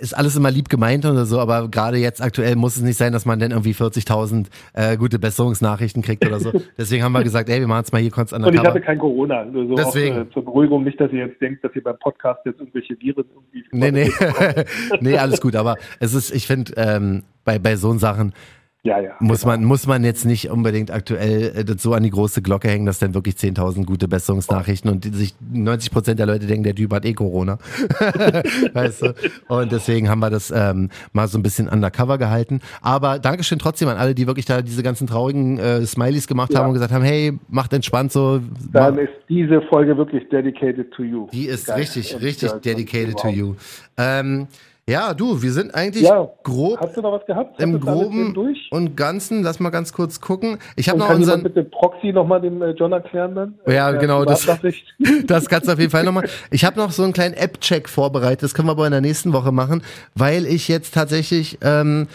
[0.00, 3.12] ist alles immer lieb gemeint oder so, aber gerade jetzt aktuell muss es nicht sein,
[3.12, 6.52] dass man dann irgendwie 40.000 äh, gute Besserungsnachrichten kriegt oder so.
[6.78, 8.98] Deswegen haben wir gesagt, ey, wir machen es mal hier kurz Und ich hatte kein
[8.98, 9.40] Corona.
[9.40, 10.16] Also Deswegen.
[10.16, 13.00] Auch, äh, zur Beruhigung nicht, dass ihr jetzt denkt, dass ihr beim Podcast jetzt irgendwelche
[13.00, 13.64] Viren irgendwie.
[13.72, 14.12] Nee, nee,
[15.00, 18.34] nee, alles gut, aber es ist, ich finde, ähm, bei, bei so Sachen
[18.88, 19.10] Ja, ja.
[19.20, 22.68] muss man, muss man jetzt nicht unbedingt aktuell äh, das so an die große Glocke
[22.68, 26.74] hängen, dass dann wirklich 10.000 gute Besserungsnachrichten und sich 90 Prozent der Leute denken, der
[26.74, 27.58] Typ hat eh Corona.
[28.72, 29.14] weißt du?
[29.48, 32.60] Und deswegen haben wir das ähm, mal so ein bisschen undercover gehalten.
[32.80, 36.60] Aber Dankeschön trotzdem an alle, die wirklich da diese ganzen traurigen äh, Smileys gemacht Ja.
[36.60, 38.40] haben und gesagt haben, hey, macht entspannt so.
[38.72, 41.26] Dann mach- ist diese Folge wirklich dedicated to you.
[41.32, 41.78] die ist Geil.
[41.80, 43.34] richtig, richtig dedicated to wow.
[43.34, 43.54] you.
[43.96, 44.46] Ähm,
[44.88, 47.60] ja, du, wir sind eigentlich Ja, grob Hast du noch was gehabt?
[47.62, 48.68] im Hast Groben durch?
[48.72, 49.42] und Ganzen.
[49.42, 50.58] Lass mal ganz kurz gucken.
[50.76, 51.42] Ich habe noch kann unseren.
[51.42, 53.54] bitte Proxy nochmal dem äh, John erklären dann?
[53.66, 54.46] Ja, Äh, genau, das-?
[55.26, 56.28] Das kannst du auf jeden Fall nochmal.
[56.50, 58.42] Ich habe noch so einen kleinen App-Check vorbereitet.
[58.42, 59.82] Das können wir aber in der nächsten Woche machen,
[60.14, 62.08] weil ich jetzt tatsächlich ähm,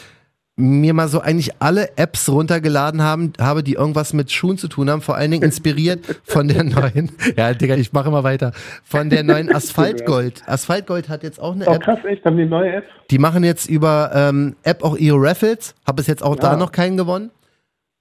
[0.56, 4.90] mir mal so eigentlich alle Apps runtergeladen haben, habe, die irgendwas mit Schuhen zu tun
[4.90, 5.02] haben.
[5.02, 7.12] Vor allen Dingen inspiriert von der neuen.
[7.38, 8.52] Ja, Digga, ich mache immer weiter.
[8.84, 10.44] Von der neuen Asphaltgold.
[10.48, 11.84] Asphaltgold hat jetzt auch eine Oh, App.
[11.84, 12.24] krass, echt?
[12.26, 12.86] Haben die neue App?
[13.10, 15.74] Die machen jetzt über ähm, App auch ihre Raffles.
[15.88, 16.58] Habe bis jetzt auch da Ja.
[16.58, 17.32] noch keinen gewonnen.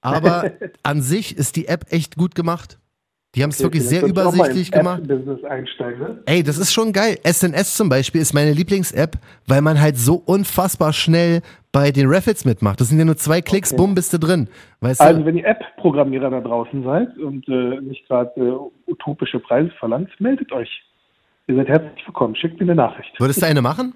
[0.01, 0.51] Aber
[0.83, 2.77] an sich ist die App echt gut gemacht.
[3.35, 5.01] Die haben es wirklich sehr übersichtlich gemacht.
[5.07, 6.19] Ne?
[6.25, 7.17] Ey, das ist schon geil.
[7.23, 9.17] SNS zum Beispiel ist meine Lieblings-App,
[9.47, 12.79] weil man halt so unfassbar schnell bei den Raffles mitmacht.
[12.79, 13.81] Das sind ja nur zwei Klicks, Okay.
[13.81, 14.47] bumm, bist du drin.
[14.81, 15.25] Weißt Also du?
[15.25, 20.51] wenn ihr App-Programmierer da draußen seid und äh, nicht gerade äh, utopische Preise verlangt, meldet
[20.51, 20.69] euch.
[21.47, 22.35] Ihr seid herzlich willkommen.
[22.35, 23.19] Schickt mir eine Nachricht.
[23.19, 23.95] Würdest du eine machen?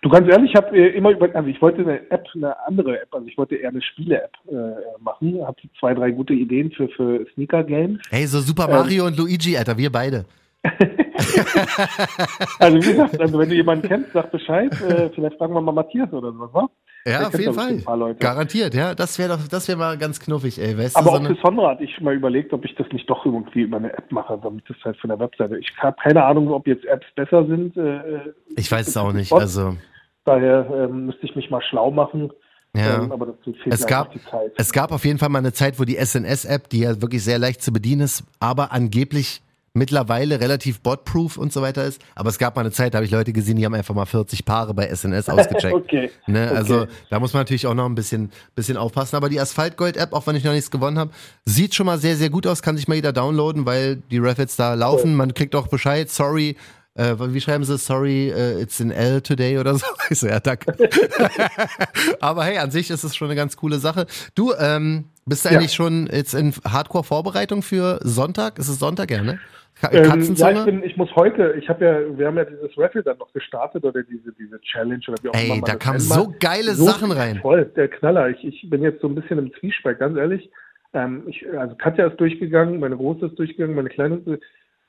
[0.00, 3.00] Du ganz ehrlich, ich habe äh, immer über, also ich wollte eine App, eine andere
[3.00, 5.46] App, also ich wollte eher eine Spiele-App äh, machen.
[5.46, 8.00] Habe zwei, drei gute Ideen für für Sneaker-Games.
[8.10, 10.24] Hey, so Super Mario und Luigi, Alter, wir beide.
[12.58, 14.72] Also wie gesagt, also wenn du jemanden kennst, sag Bescheid.
[14.82, 16.68] Äh, vielleicht fragen wir mal Matthias oder sowas, wa?
[17.04, 18.14] Ja, auf jeden Fall.
[18.14, 18.94] Garantiert, ja.
[18.94, 20.78] Das wäre doch, das wäre mal ganz knuffig, ey.
[20.78, 22.86] Weißt Aber du, so auch eine, für Sonra hatte ich mal überlegt, ob ich das
[22.92, 25.58] nicht doch irgendwie über eine App mache, damit das halt von der Webseite.
[25.58, 27.76] Ich habe keine Ahnung, ob jetzt Apps besser sind.
[27.76, 29.32] Äh, ich weiß es auch nicht.
[29.32, 29.76] Also,
[30.24, 32.30] daher ähm, müsste ich mich mal schlau machen.
[32.76, 33.02] ja.
[33.02, 34.52] Ähm, aber fehlt Es gab, einfach die Zeit.
[34.56, 37.38] es gab auf jeden Fall mal eine Zeit, wo die SNS-App, die ja wirklich sehr
[37.38, 39.42] leicht zu bedienen ist, aber angeblich
[39.74, 42.00] mittlerweile relativ botproof und so weiter ist.
[42.14, 44.04] Aber es gab mal eine Zeit, da habe ich Leute gesehen, die haben einfach mal
[44.06, 45.74] 40 Paare bei SNS ausgecheckt.
[45.74, 46.10] okay.
[46.26, 46.56] Ne, okay.
[46.56, 49.16] Also da muss man natürlich auch noch ein bisschen, bisschen aufpassen.
[49.16, 51.10] Aber die Asphaltgold-App, auch wenn ich noch nichts gewonnen habe,
[51.46, 52.60] sieht schon mal sehr, sehr gut aus.
[52.62, 55.14] Kann sich mal jeder downloaden, weil die Raffles da laufen.
[55.14, 56.10] Man kriegt auch Bescheid.
[56.10, 56.56] Sorry.
[56.94, 57.78] Äh, wie schreiben sie?
[57.78, 59.86] Sorry, äh, it's in L today oder so.
[60.10, 60.76] Ich so, ja, danke.
[62.20, 64.06] Aber hey, an sich ist es schon eine ganz coole Sache.
[64.34, 65.58] Du, ähm, bist du Ja.
[65.58, 68.58] eigentlich schon jetzt in Hardcore-Vorbereitung für Sonntag?
[68.58, 69.38] Ist es Sonntag, ja, ne?
[69.80, 70.58] Ka Ähm, ja, Katzenzunge?
[70.58, 73.32] ich, bin, ich muss heute, ich habe ja, wir haben ja dieses Raffle dann noch
[73.32, 76.84] gestartet oder diese, diese Challenge oder wie auch immer Ey, da kamen so geile So
[76.84, 77.40] Sachen rein.
[77.40, 78.28] Voll, der Knaller.
[78.30, 80.50] Ich, ich bin jetzt so ein bisschen im Zwiespalt, ganz ehrlich.
[80.94, 84.42] Ähm, ich, also Katja ist durchgegangen, meine Große ist durchgegangen, meine Kleine ist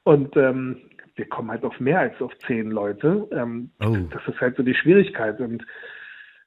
[0.04, 0.78] und ähm,
[1.16, 3.28] wir kommen halt auf mehr als auf zehn Leute.
[3.32, 3.96] Ähm, Oh.
[4.12, 5.40] Das ist halt so die Schwierigkeit.
[5.40, 5.64] Und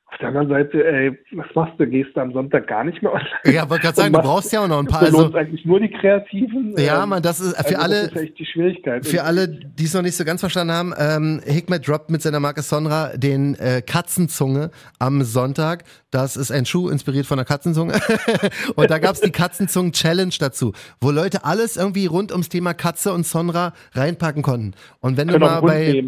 [0.08, 1.86] Auf der anderen Seite, ey, was machst du?
[1.86, 3.28] Gehst du am Sonntag gar nicht mehr online?
[3.44, 5.02] Ja, wollte gerade sagen, du brauchst ja auch noch ein paar.
[5.02, 6.74] Also, eigentlich nur die Kreativen.
[6.78, 8.02] ja, ähm, man, das ist für also alle.
[8.02, 9.04] Das ist echt die Schwierigkeit.
[9.04, 12.38] Für alle, die es noch nicht so ganz verstanden haben, ähm, Hikmet droppt mit seiner
[12.38, 15.82] Marke Sonra den äh, Katzenzunge am Sonntag.
[16.16, 17.92] Das ist ein Schuh inspiriert von der Katzenzunge.
[18.74, 23.26] und da gab's die Katzenzungen-Challenge dazu, wo Leute alles irgendwie rund ums Thema Katze und
[23.26, 24.72] Sonra reinpacken konnten.
[25.00, 26.02] Und wenn du können auch mal bei.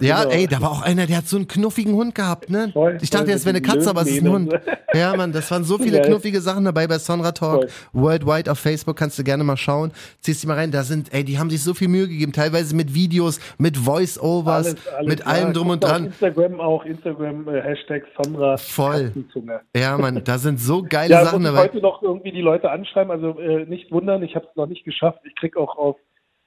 [0.00, 0.34] Ja, Genau.
[0.34, 2.68] ey, da war auch einer, der hat so einen knuffigen Hund gehabt, ne?
[2.74, 4.52] Voll, ich dachte, jetzt wäre eine Katze, aber es ist ein Hund.
[4.92, 6.08] Ja, Mann, das waren so viele Geil.
[6.08, 8.02] knuffige Sachen dabei bei Sonra Talk Voll.
[8.02, 9.92] Worldwide auf Facebook, kannst du gerne mal schauen.
[10.20, 12.76] Ziehst dich mal rein, da sind, ey, die haben sich so viel Mühe gegeben, teilweise
[12.76, 14.74] mit Videos, mit Voice-Overs,
[15.06, 15.26] mit ja.
[15.26, 16.06] allem drum und dran.
[16.06, 18.58] Instagram auch, Instagram, äh, Hashtag Sonra.
[18.58, 19.04] Voll.
[19.06, 19.37] Katzenzunge.
[19.76, 21.68] Ja, Mann, da sind so geile Ja, Sachen muss ich dabei.
[21.68, 24.84] heute noch irgendwie die Leute anschreiben, also äh, nicht wundern, ich habe es noch nicht
[24.84, 25.20] geschafft.
[25.24, 25.96] Ich krieg auch auf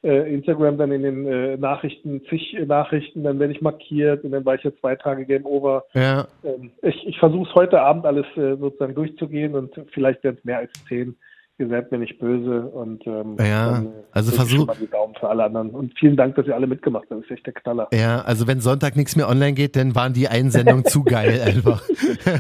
[0.04, 4.44] äh, Instagram dann in den äh, Nachrichten, zig Nachrichten, dann werde ich markiert und dann
[4.46, 5.86] war ich ja zwei Tage Game Over.
[5.94, 10.38] Ja, Ähm, ich ich versuche es heute Abend alles äh, sozusagen durchzugehen und vielleicht werden
[10.40, 11.16] es mehr als zehn.
[11.62, 15.30] Ihr seid mir nicht böse und ähm, Ja, äh, also versuch- mal die Daumen für
[15.30, 15.70] alle anderen.
[15.70, 17.22] Und vielen Dank, dass ihr alle mitgemacht habt.
[17.22, 17.88] Das ist echt der Knaller.
[17.94, 21.84] ja, also wenn Sonntag nichts mehr online geht, dann waren die Einsendungen zu geil einfach.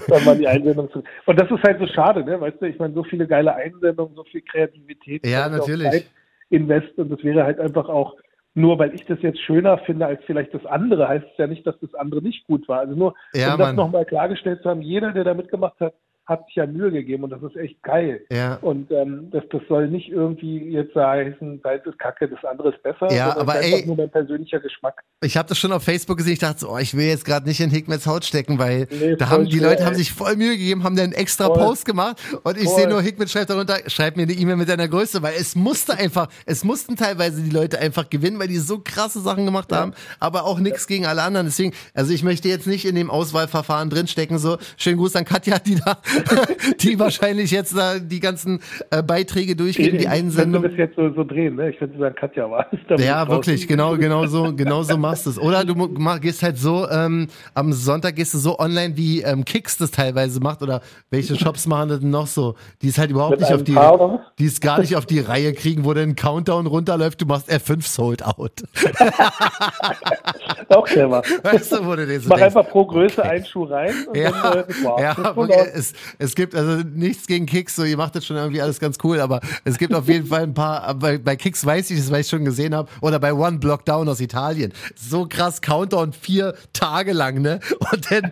[0.07, 1.03] Dann war die Einsendung zu.
[1.27, 2.41] Und das ist halt so schade, ne?
[2.41, 5.25] Weißt du, ich meine, so viele geile Einsendungen, so viel Kreativität.
[5.25, 6.07] Ja, das natürlich.
[6.49, 8.15] Invest und das wäre halt einfach auch,
[8.55, 11.65] nur weil ich das jetzt schöner finde als vielleicht das andere, heißt es ja nicht,
[11.65, 12.79] dass das andere nicht gut war.
[12.79, 13.75] Also nur, Ja, um das Mann.
[13.77, 15.93] nochmal klargestellt zu haben, jeder, der da mitgemacht hat,
[16.27, 18.21] hat sich ja Mühe gegeben und das ist echt geil.
[18.31, 18.55] Ja.
[18.61, 22.81] Und ähm, das, das soll nicht irgendwie jetzt heißen, das ist kacke, das andere ist
[22.83, 23.11] besser.
[23.11, 25.01] Ja, aber ist ey- nur mein persönlicher Geschmack.
[25.23, 26.33] Ich habe das schon auf Facebook gesehen.
[26.33, 29.15] Ich dachte, so, oh, ich will jetzt gerade nicht in Hikmets Haut stecken, weil Nee,
[29.17, 29.97] da haben die schwer, Leute haben ey.
[29.99, 31.57] sich voll Mühe gegeben, haben dann einen extra Voll.
[31.57, 34.87] Post gemacht und ich sehe nur Hikmet schreibt darunter, schreib mir eine E-Mail mit deiner
[34.87, 38.79] Größe, weil es musste einfach, es mussten teilweise die Leute einfach gewinnen, weil die so
[38.79, 41.47] krasse Sachen gemacht haben, aber auch nichts gegen alle anderen.
[41.47, 44.37] Deswegen, also ich möchte jetzt nicht in dem Auswahlverfahren drinstecken.
[44.37, 45.97] So schönen Gruß an Katja, die da,
[46.79, 48.59] die wahrscheinlich jetzt da die ganzen
[48.89, 50.63] äh, Beiträge durchgeben, die Ich könnte Einsendung.
[50.63, 51.69] das jetzt so, so drehen, ne?
[51.69, 53.03] Ich könnte sagen, Katja war es.
[53.03, 55.39] Ja, wirklich, genau, genau so, genau so machst du es.
[55.39, 59.45] Oder du mach, gehst halt so, ähm, am Sonntag gehst du so online, wie ähm,
[59.45, 63.11] Kicks das teilweise macht, oder welche Shops machen das denn noch so, die es halt
[63.11, 65.93] überhaupt Mit nicht auf die, Paar, die es gar nicht auf die Reihe kriegen, wo
[65.93, 68.63] dann ein Countdown runterläuft, du machst F5 sold out.
[70.69, 71.21] Auch clever.
[71.43, 74.17] Weißt du, wo du dir so Mach denkst, einfach pro Größe einen Schuh rein und
[74.17, 75.01] ja, dann äh, war's.
[75.01, 75.13] ja
[75.47, 78.61] Das ist es, es gibt also nichts gegen Kicks, so ihr macht das schon irgendwie
[78.61, 81.91] alles ganz cool, aber es gibt auf jeden Fall ein paar, bei, bei Kicks weiß
[81.91, 84.73] ich das, weil ich schon gesehen habe, oder bei One Block Down aus Italien.
[84.95, 87.59] So krass Countdown vier Tage lang, ne?
[87.91, 88.31] Und dann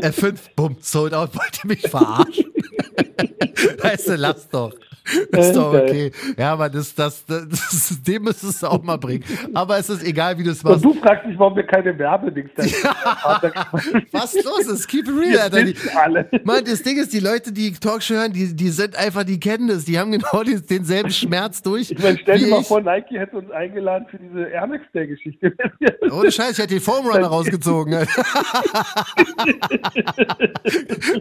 [0.00, 2.46] F5, bumm, sold out, wollt ihr mich verarschen?
[3.82, 4.74] weißt du, lass doch.
[5.32, 5.82] Ist doch Geil.
[5.88, 6.12] okay.
[6.38, 9.22] Ja, aber das, das, das, das, dem müsstest du auch mal bringen.
[9.52, 10.84] Aber es ist egal, wie du es Und machst.
[10.84, 12.62] du fragst dich, warum wir keine Werbedings da
[14.12, 14.88] Was ist los ist?
[14.88, 15.62] Keep it real, Alter.
[15.64, 16.28] Die, alle.
[16.44, 19.68] Mann, das Ding ist, die Leute, die Talkshow hören, die, die sind einfach, die kennen
[19.68, 19.84] das.
[19.84, 21.90] Die haben genau den, denselben Schmerz durch.
[21.90, 22.66] Ich meine, stell dir mal ich.
[22.66, 25.52] vor, Nike hätte uns eingeladen für diese Air Max Day Geschichte.
[26.10, 27.94] Ohne Scheiß, ich hätte den Foam Runner rausgezogen.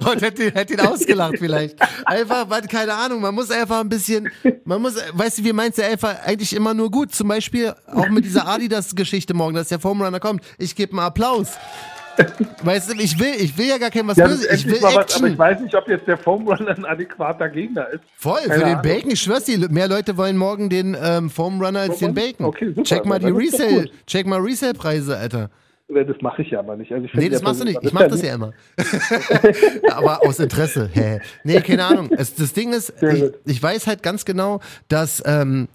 [0.05, 1.75] Und hätte, hätte ihn ausgelacht vielleicht.
[2.05, 4.29] Einfach, weil, keine Ahnung, man muss einfach ein bisschen,
[4.65, 7.13] man muss, weißt du, wir meinst ja einfach eigentlich immer nur gut.
[7.13, 10.43] Zum Beispiel auch mit dieser Adidas-Geschichte morgen, dass der Foam Runner kommt.
[10.57, 11.49] Ich gebe einen Applaus.
[12.61, 14.45] Weißt du, ich will, ich will ja gar kein was Ja, Böses.
[14.51, 15.27] Ich will was, aber Action.
[15.33, 18.01] ich weiß nicht, ob jetzt der Foam Runner ein adäquater Gegner ist.
[18.17, 18.81] Voll, Keine für den.
[18.83, 19.11] Bacon.
[19.11, 22.31] Ich schwör's dir, mehr Leute wollen morgen den ähm, Foam Runner als den Foam Runner?
[22.33, 22.45] Bacon.
[22.45, 25.49] Okay, super, check mal die Resale, check mal Resale-Preise, Alter.
[25.93, 26.91] Das mache ich ja aber nicht.
[26.91, 27.79] Also ich Nee, das ja machst du nicht.
[27.81, 28.53] Ich ist mach ja das ja immer.
[29.91, 30.89] Aber aus Interesse.
[31.43, 32.09] Nee, keine Ahnung.
[32.11, 35.67] Es, das Ding ist, ich, ich weiß halt ganz genau, dass ähm,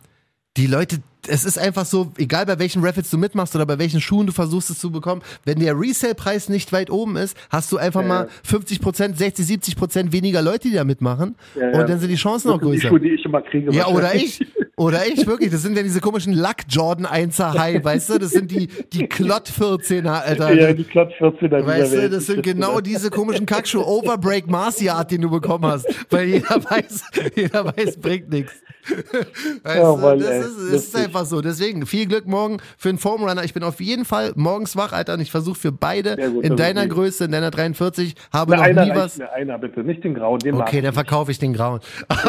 [0.57, 0.99] die Leute,
[1.29, 4.33] es ist einfach so, egal bei welchen Raffles du mitmachst oder bei welchen Schuhen du
[4.33, 8.09] versuchst es zu bekommen, wenn der Resale-Preis nicht weit oben ist, hast du einfach Ja,
[8.09, 8.31] mal ja.
[8.45, 11.37] 50 Prozent, 60, 70 Prozent weniger Leute, die da mitmachen.
[11.55, 11.79] Ja.
[11.79, 12.89] Und dann sind die Chancen noch sind die größer.
[12.89, 13.73] Schuhe, die ich immer kriege.
[13.73, 14.41] Ja, oder ich.
[14.77, 15.51] Oder ich, wirklich.
[15.51, 18.19] Das sind ja diese komischen Luck Jordan 1er High, weißt du?
[18.19, 20.55] Das sind die, die Klott 14er, Alter.
[20.55, 24.47] Ja, die Klotz 14 er Weißt dieser du, das sind genau diese komischen Kackschuhe Overbreak
[24.49, 25.87] Marcia Art, den du bekommen hast.
[26.11, 27.03] Weil jeder weiß,
[27.35, 28.53] jeder weiß, bringt nichts.
[29.65, 31.41] Ja, Mann, das ey, ist, es ist einfach so.
[31.41, 33.45] Deswegen viel Glück morgen für den Foam Runner.
[33.45, 36.57] Ich bin auf jeden Fall morgens wach, Alter, und ich versuche für beide gut, in
[36.57, 36.87] das deiner.
[36.87, 38.61] Größe, in deiner 43, habe das.
[38.61, 39.19] noch Einer nie was.
[39.19, 41.81] mir, einer bitte, nicht den grauen, den Okay, dann verkaufe ich den grauen.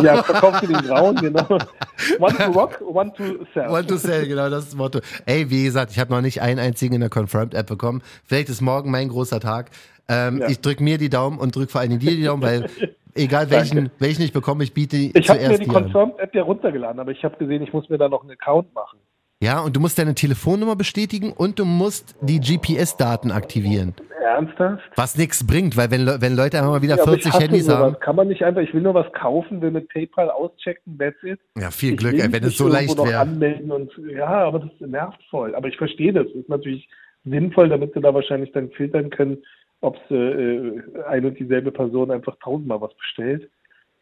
[0.04, 1.48] Ja, verkaufst du den grauen, genau.
[2.20, 3.70] One to rock, one to sell.
[3.70, 5.00] One to sell, genau das ist das Motto.
[5.26, 8.02] Ey, wie gesagt, ich habe noch nicht einen einzigen in der Confirmed-App bekommen.
[8.26, 9.70] Vielleicht ist morgen mein großer Tag.
[10.08, 10.48] Ähm, Ja.
[10.50, 12.70] Ich drück mir die Daumen und drück vor allem dir die Daumen, weil
[13.16, 15.68] egal welchen, welchen ich bekomme, ich biete ich habe mir die.
[15.68, 19.00] Confirmed-App ja runtergeladen, aber ich habe gesehen, ich muss mir da noch einen Account machen.
[19.42, 23.94] Ja, und du musst deine Telefonnummer bestätigen und du musst die GPS-Daten aktivieren.
[24.22, 24.84] Ernsthaft?
[24.98, 27.44] Was nichts bringt, weil wenn, wenn Leute einfach mal wieder Ja, aber ich 40 hasse
[27.46, 27.80] Handys sowas.
[27.80, 28.00] haben.
[28.02, 31.40] Kann man nicht einfach, ich will nur was kaufen, will mit PayPal auschecken, that's it.
[31.58, 33.18] Ja, viel Ich Glück, ey, wenn es so leicht wäre.
[33.20, 35.56] anmelden und ja, aber das nervt voll.
[35.56, 36.28] Aber ich verstehe das.
[36.28, 36.90] Ist natürlich
[37.24, 39.38] sinnvoll, damit sie da wahrscheinlich dann filtern können,
[39.82, 43.50] ob es äh, ein und dieselbe Person einfach tausendmal was bestellt.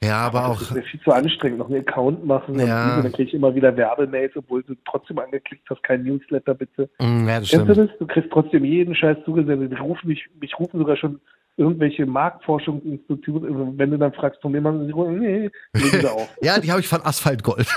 [0.04, 1.58] Ja, aber Das auch, ist mir viel zu anstrengend.
[1.58, 2.98] Noch einen Account machen Ja.
[2.98, 6.88] und dann kriege ich immer wieder Werbemails, obwohl du trotzdem angeklickt hast, kein Newsletter bitte.
[7.00, 7.90] Mm, ja, das Kennst du stimmt.
[7.92, 7.98] das?
[7.98, 9.72] Du kriegst trotzdem jeden Scheiß zugesendet.
[9.72, 11.20] Die rufen mich, mich rufen sogar schon
[11.58, 13.48] irgendwelche Marktforschungsinstitute,
[13.78, 16.30] wenn du dann fragst, von wem haben sie nee, legen sie auf.
[16.42, 17.68] Ja, die habe ich von Asphalt Gold.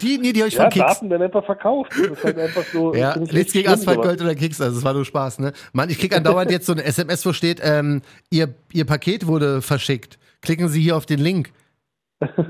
[0.00, 0.86] die, nee, die habe ich Ja, von Kicks.
[0.86, 1.92] Daten werden einfach verkauft.
[1.98, 2.94] Das ist halt einfach so.
[2.94, 4.06] Ja, nichts gegen schlimm, Asphalt sowas.
[4.06, 5.52] Gold oder Kicks, also es war nur Spaß, ne?
[5.72, 9.60] Mann, ich krieg andauernd jetzt so eine SMS, wo steht, ähm, ihr, ihr Paket wurde
[9.60, 10.18] verschickt.
[10.40, 11.52] Klicken Sie hier auf den Link.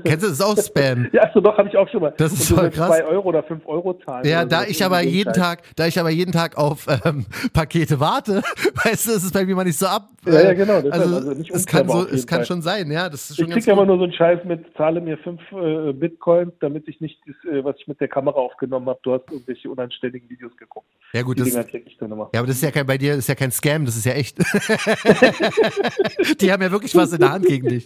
[0.03, 1.07] Kennst du das auch Spam?
[1.13, 2.13] Ja, so doch, habe ich auch schon mal.
[2.17, 2.87] Das ist voll krass.
[2.89, 4.25] zwei Euro oder fünf Euro zahlen.
[4.27, 5.33] Ja, da ich aber jeden.
[5.33, 8.41] Tag, da ich aber jeden Tag auf ähm, Pakete warte,
[8.83, 10.09] weißt du, ist es bei mir mal nicht so ab.
[10.25, 12.45] Ja, ja, äh, genau, Also, also nicht es kann so, es kann Fall.
[12.45, 13.87] schon sein, ja, das ist Ich schon ganz kriege aber gut.
[13.89, 17.61] nur so einen Scheiß mit, zahle mir fünf äh, Bitcoins, damit ich nicht, das, äh,
[17.63, 20.87] was ich mit der Kamera aufgenommen habe, du hast irgendwelche unanständigen Videos geguckt.
[21.13, 22.29] Ja gut, Die das, ich dann immer.
[22.33, 24.05] ja, aber das ist ja kein, bei dir, das ist ja kein Scam, das ist
[24.05, 24.37] ja echt.
[26.41, 27.83] Die haben ja wirklich was in der Hand gegen dich.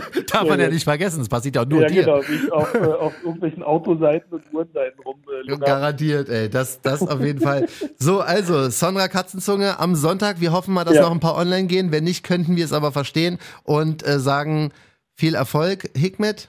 [0.32, 2.04] Darf man ja nicht vergessen, das passiert ja auch nur ja, dir.
[2.04, 5.16] genau, wie ich auf, äh, auf irgendwelchen Autoseiten und Uhrenseiten rum.
[5.46, 5.56] Äh.
[5.58, 7.66] Garantiert, ey, das, das auf jeden Fall.
[7.98, 10.40] So, also, Sonra Katzenzunge am Sonntag.
[10.40, 11.02] Wir hoffen mal, dass Ja.
[11.02, 11.92] noch ein paar online gehen.
[11.92, 14.72] Wenn nicht, könnten wir es aber verstehen und äh, sagen
[15.14, 16.48] viel Erfolg, Hikmet.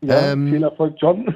[0.00, 1.34] ja, ähm, viel Erfolg, John.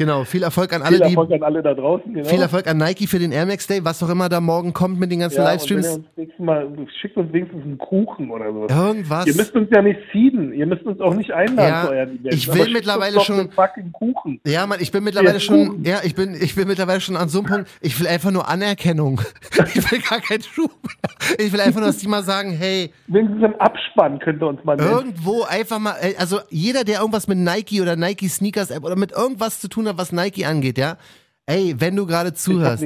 [0.00, 1.12] Genau, viel Erfolg an alle, viel die.
[1.12, 2.14] Erfolg an alle da draußen.
[2.14, 2.26] Genau.
[2.26, 4.98] Viel Erfolg an Nike für den Air Max Day, was auch immer da morgen kommt
[4.98, 6.00] mit den ganzen ja, Livestreams.
[6.38, 6.66] Mal,
[7.02, 8.66] schickt uns wenigstens einen Kuchen oder so.
[8.66, 9.26] Irgendwas.
[9.26, 10.54] Ihr müsst uns ja nicht seeden.
[10.54, 12.34] Ihr müsst uns auch nicht einladen Ja, zu euren Events.
[12.34, 14.40] ich will mittlerweile schon- fucking Kuchen.
[14.46, 15.84] Ja, Mann, ich bin mittlerweile Ja, schon, Kuchen.
[15.84, 18.48] ja, ich bin, ich bin mittlerweile schon an so einem Punkt, ich will einfach nur
[18.48, 19.20] Anerkennung.
[19.74, 20.70] Ich will gar keinen Schub.
[21.38, 24.64] Ich will einfach nur, dass die mal sagen, hey, Wenigstens im Abspann könnt ihr uns
[24.64, 28.96] mal irgendwo einfach mal, also jeder, der irgendwas mit Nike oder Nike Sneakers App oder
[28.96, 30.96] mit irgendwas zu tun hat, was Nike angeht, ja,
[31.46, 32.84] ey, wenn du gerade Ich zuhörst,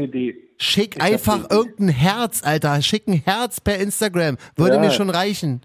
[0.59, 4.81] schick hab einfach irgendein Herz, Alter, schick ein Herz per Instagram, würde Ja.
[4.81, 5.61] mir schon reichen.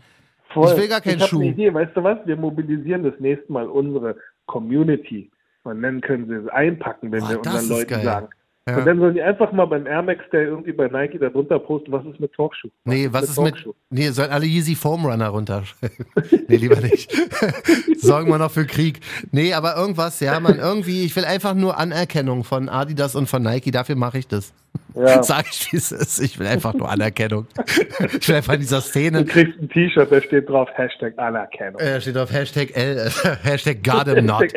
[0.53, 0.71] Voll.
[0.71, 1.41] Ich will gar keinen ich Schuh.
[1.41, 1.73] Eine Idee.
[1.73, 2.17] Weißt du was?
[2.25, 4.15] Wir mobilisieren das nächste Mal unsere
[4.47, 5.29] Community.
[5.63, 8.03] Und dann können sie es einpacken, wenn Boah, wir unseren Leuten geil.
[8.03, 8.27] sagen.
[8.69, 8.77] Ja.
[8.77, 11.59] Und dann sollen die einfach mal beim Air Max Day irgendwie bei Nike da drunter
[11.59, 12.69] posten, was ist mit Talkshow?
[12.85, 13.75] Nee, was ist mit, Talkshow?
[13.89, 16.05] nee, sollen alle Yeezy Foam Runner runterschreiben.
[16.47, 17.11] nee, lieber nicht.
[17.97, 18.99] Sorgen wir noch für Krieg.
[19.31, 23.41] Nee, aber irgendwas, ja, man, irgendwie, ich will einfach nur Anerkennung von Adidas und von
[23.41, 24.53] Nike, dafür mache ich das.
[24.99, 25.23] Ja.
[25.23, 26.19] Sag ich, wie es ist.
[26.19, 27.47] Ich will einfach nur Anerkennung.
[28.19, 29.23] ich will einfach in dieser Szene.
[29.23, 31.79] Du kriegst ein T-Shirt, da steht drauf Hashtag Anerkennung.
[31.79, 33.09] Äh, steht auf Hashtag L, äh,
[33.43, 34.51] Hashtag God am Not.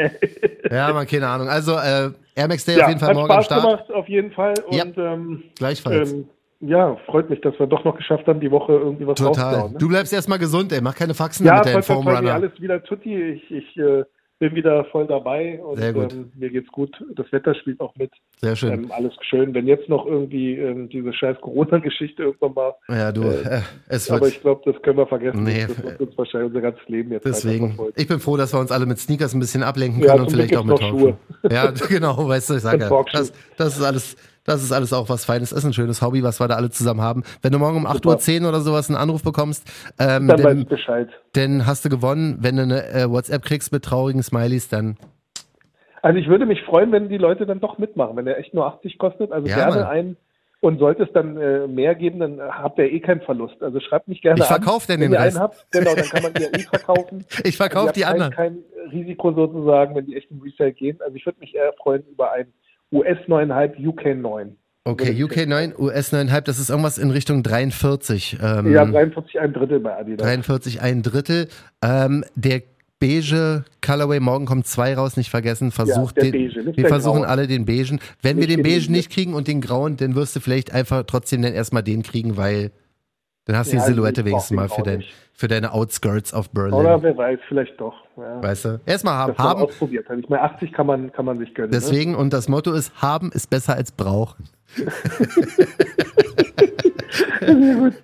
[0.70, 1.48] Ja, man, keine Ahnung.
[1.48, 3.62] Also, äh, Air Max Day ja, auf jeden Fall morgen am Spaß Start.
[3.62, 4.54] gemacht, auf jeden Fall.
[4.70, 4.84] Ja.
[4.84, 6.12] Und ähm, Gleichfalls.
[6.12, 6.28] ähm,
[6.60, 9.70] ja, freut mich, dass wir doch noch geschafft haben, die Woche irgendwie was Total.
[9.70, 9.78] Ne?
[9.78, 10.80] Du bleibst erstmal gesund, ey.
[10.80, 12.34] Mach keine Faxen ja, mit deinem Foam Runner.
[12.34, 13.14] alles wieder tutti.
[13.14, 14.04] Ich, ich äh,
[14.42, 16.12] bin wieder voll dabei und Sehr gut.
[16.12, 16.90] Ähm, mir geht's gut.
[17.14, 18.10] Das Wetter spielt auch mit.
[18.40, 18.72] Sehr schön.
[18.72, 19.54] Ähm, alles schön.
[19.54, 24.22] Wenn jetzt noch irgendwie ähm, diese scheiß Corona-Geschichte irgendwann mal, ja, du, äh, es aber
[24.22, 24.32] wird.
[24.32, 25.44] ich glaube, das können wir vergessen.
[25.44, 28.58] Nee, das wird uns wahrscheinlich unser ganzes Leben jetzt Deswegen, ich bin froh, dass wir
[28.58, 31.16] uns alle mit Sneakers ein bisschen ablenken Ja, können und zum vielleicht auch mit Talkshow.
[31.48, 34.92] Ja, genau, weißt du, ich sage Und ja, das, das ist alles, das ist alles
[34.92, 35.52] auch was Feines.
[35.52, 37.22] Ist ein schönes Hobby, was wir da alle zusammen haben.
[37.42, 39.66] Wenn du morgen um 8.10 Uhr oder sowas einen Anruf bekommst,
[39.98, 41.08] ähm, Dann dann, ich Bescheid.
[41.34, 42.38] dann hast du gewonnen.
[42.40, 44.96] Wenn du eine äh, WhatsApp kriegst mit traurigen Smileys, dann
[46.02, 48.66] Also ich würde mich freuen, wenn die Leute dann doch mitmachen, wenn der echt nur
[48.66, 49.30] 80 kostet.
[49.32, 49.86] Also Ja, gerne Mann.
[49.86, 50.16] ein
[50.60, 53.60] und sollte es dann äh, mehr geben, dann habt ihr eh keinen Verlust.
[53.62, 54.60] Also schreibt mich gerne Ich an.
[54.62, 55.36] verkauf denn wenn den ihr Rest.
[55.36, 55.66] einen habt.
[55.72, 57.24] Genau, dann kann man die ja eh verkaufen.
[57.44, 58.32] ich verkaufe Ihr die anderen.
[58.32, 60.98] Kein, kein Risiko sozusagen, wenn die echt im Resale gehen.
[61.04, 62.46] Also ich würde mich eher freuen über ein
[62.92, 64.56] US 9,5 UK 9.
[64.84, 68.38] Okay, UK 9, US 9,5, das ist irgendwas in Richtung 43.
[68.42, 70.26] Ähm, Ja, 43 ein Drittel bei Adidas.
[70.26, 71.48] 43, ein Drittel.
[71.84, 72.62] Ähm, der
[72.98, 75.70] beige Colorway, morgen kommt zwei raus, nicht vergessen.
[75.70, 77.28] Versucht der den, beige, wir versuchen graue.
[77.28, 78.00] alle den beigen.
[78.22, 78.92] Wenn wir Nicht den den beigen beige.
[78.92, 82.36] nicht kriegen und den grauen, dann wirst du vielleicht einfach trotzdem dann erstmal den kriegen,
[82.36, 82.72] weil
[83.44, 86.74] dann hast du Ja, die Silhouette wenigstens mal für, dein, für deine Outskirts of Berlin.
[86.74, 87.94] Oder wer weiß, vielleicht doch.
[88.16, 88.42] Ja.
[88.42, 88.80] Weißt du?
[88.86, 89.32] Erstmal haben.
[89.32, 90.18] Das man haben ausprobiert hat.
[90.18, 91.70] Ich meine, 80 kann man, kann man sich gönnen.
[91.70, 91.76] Ne?
[91.76, 94.48] deswegen, und das Motto ist, haben ist besser als brauchen.
[97.40, 97.94] Sehr gut.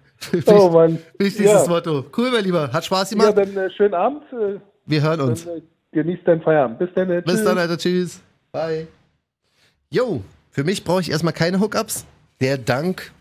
[0.46, 0.98] Oh Mann.
[1.18, 1.68] Wichtigstes ja.
[1.68, 2.04] Motto.
[2.16, 2.72] Cool, mein Lieber.
[2.72, 3.36] Hat Spaß Ja, gemacht.
[3.38, 4.22] dann äh, schönen Abend.
[4.32, 5.46] Äh, wir hören dann, uns.
[5.46, 5.62] äh,
[5.92, 6.78] genießt deinen Feierabend.
[6.78, 7.10] Bis dann.
[7.10, 7.78] Äh, Bis dann, Alter.
[7.78, 8.20] Tschüss.
[8.52, 8.88] Bye.
[9.90, 12.04] Yo, für mich brauche ich erstmal keine Hookups.
[12.40, 13.12] Der Dank,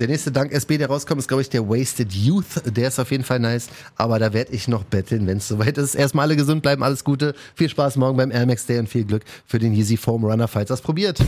[0.00, 2.62] der nächste Dank SB, der rauskommt, ist, glaube ich, der Wasted Youth.
[2.64, 3.68] Der ist auf jeden Fall nice.
[3.96, 5.94] Aber da werde ich noch betteln, wenn es soweit ist.
[5.94, 7.34] Erstmal alle gesund bleiben, alles Gute.
[7.54, 10.48] Viel Spaß morgen beim Air Max Day und viel Glück für den Yeezy Foam Runner,
[10.48, 11.20] falls das probiert.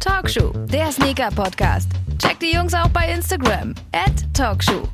[0.00, 1.90] Talkshow, der Sneaker-Podcast.
[2.18, 3.74] Checkt die Jungs auch bei Instagram.
[3.92, 4.88] At Talkshow.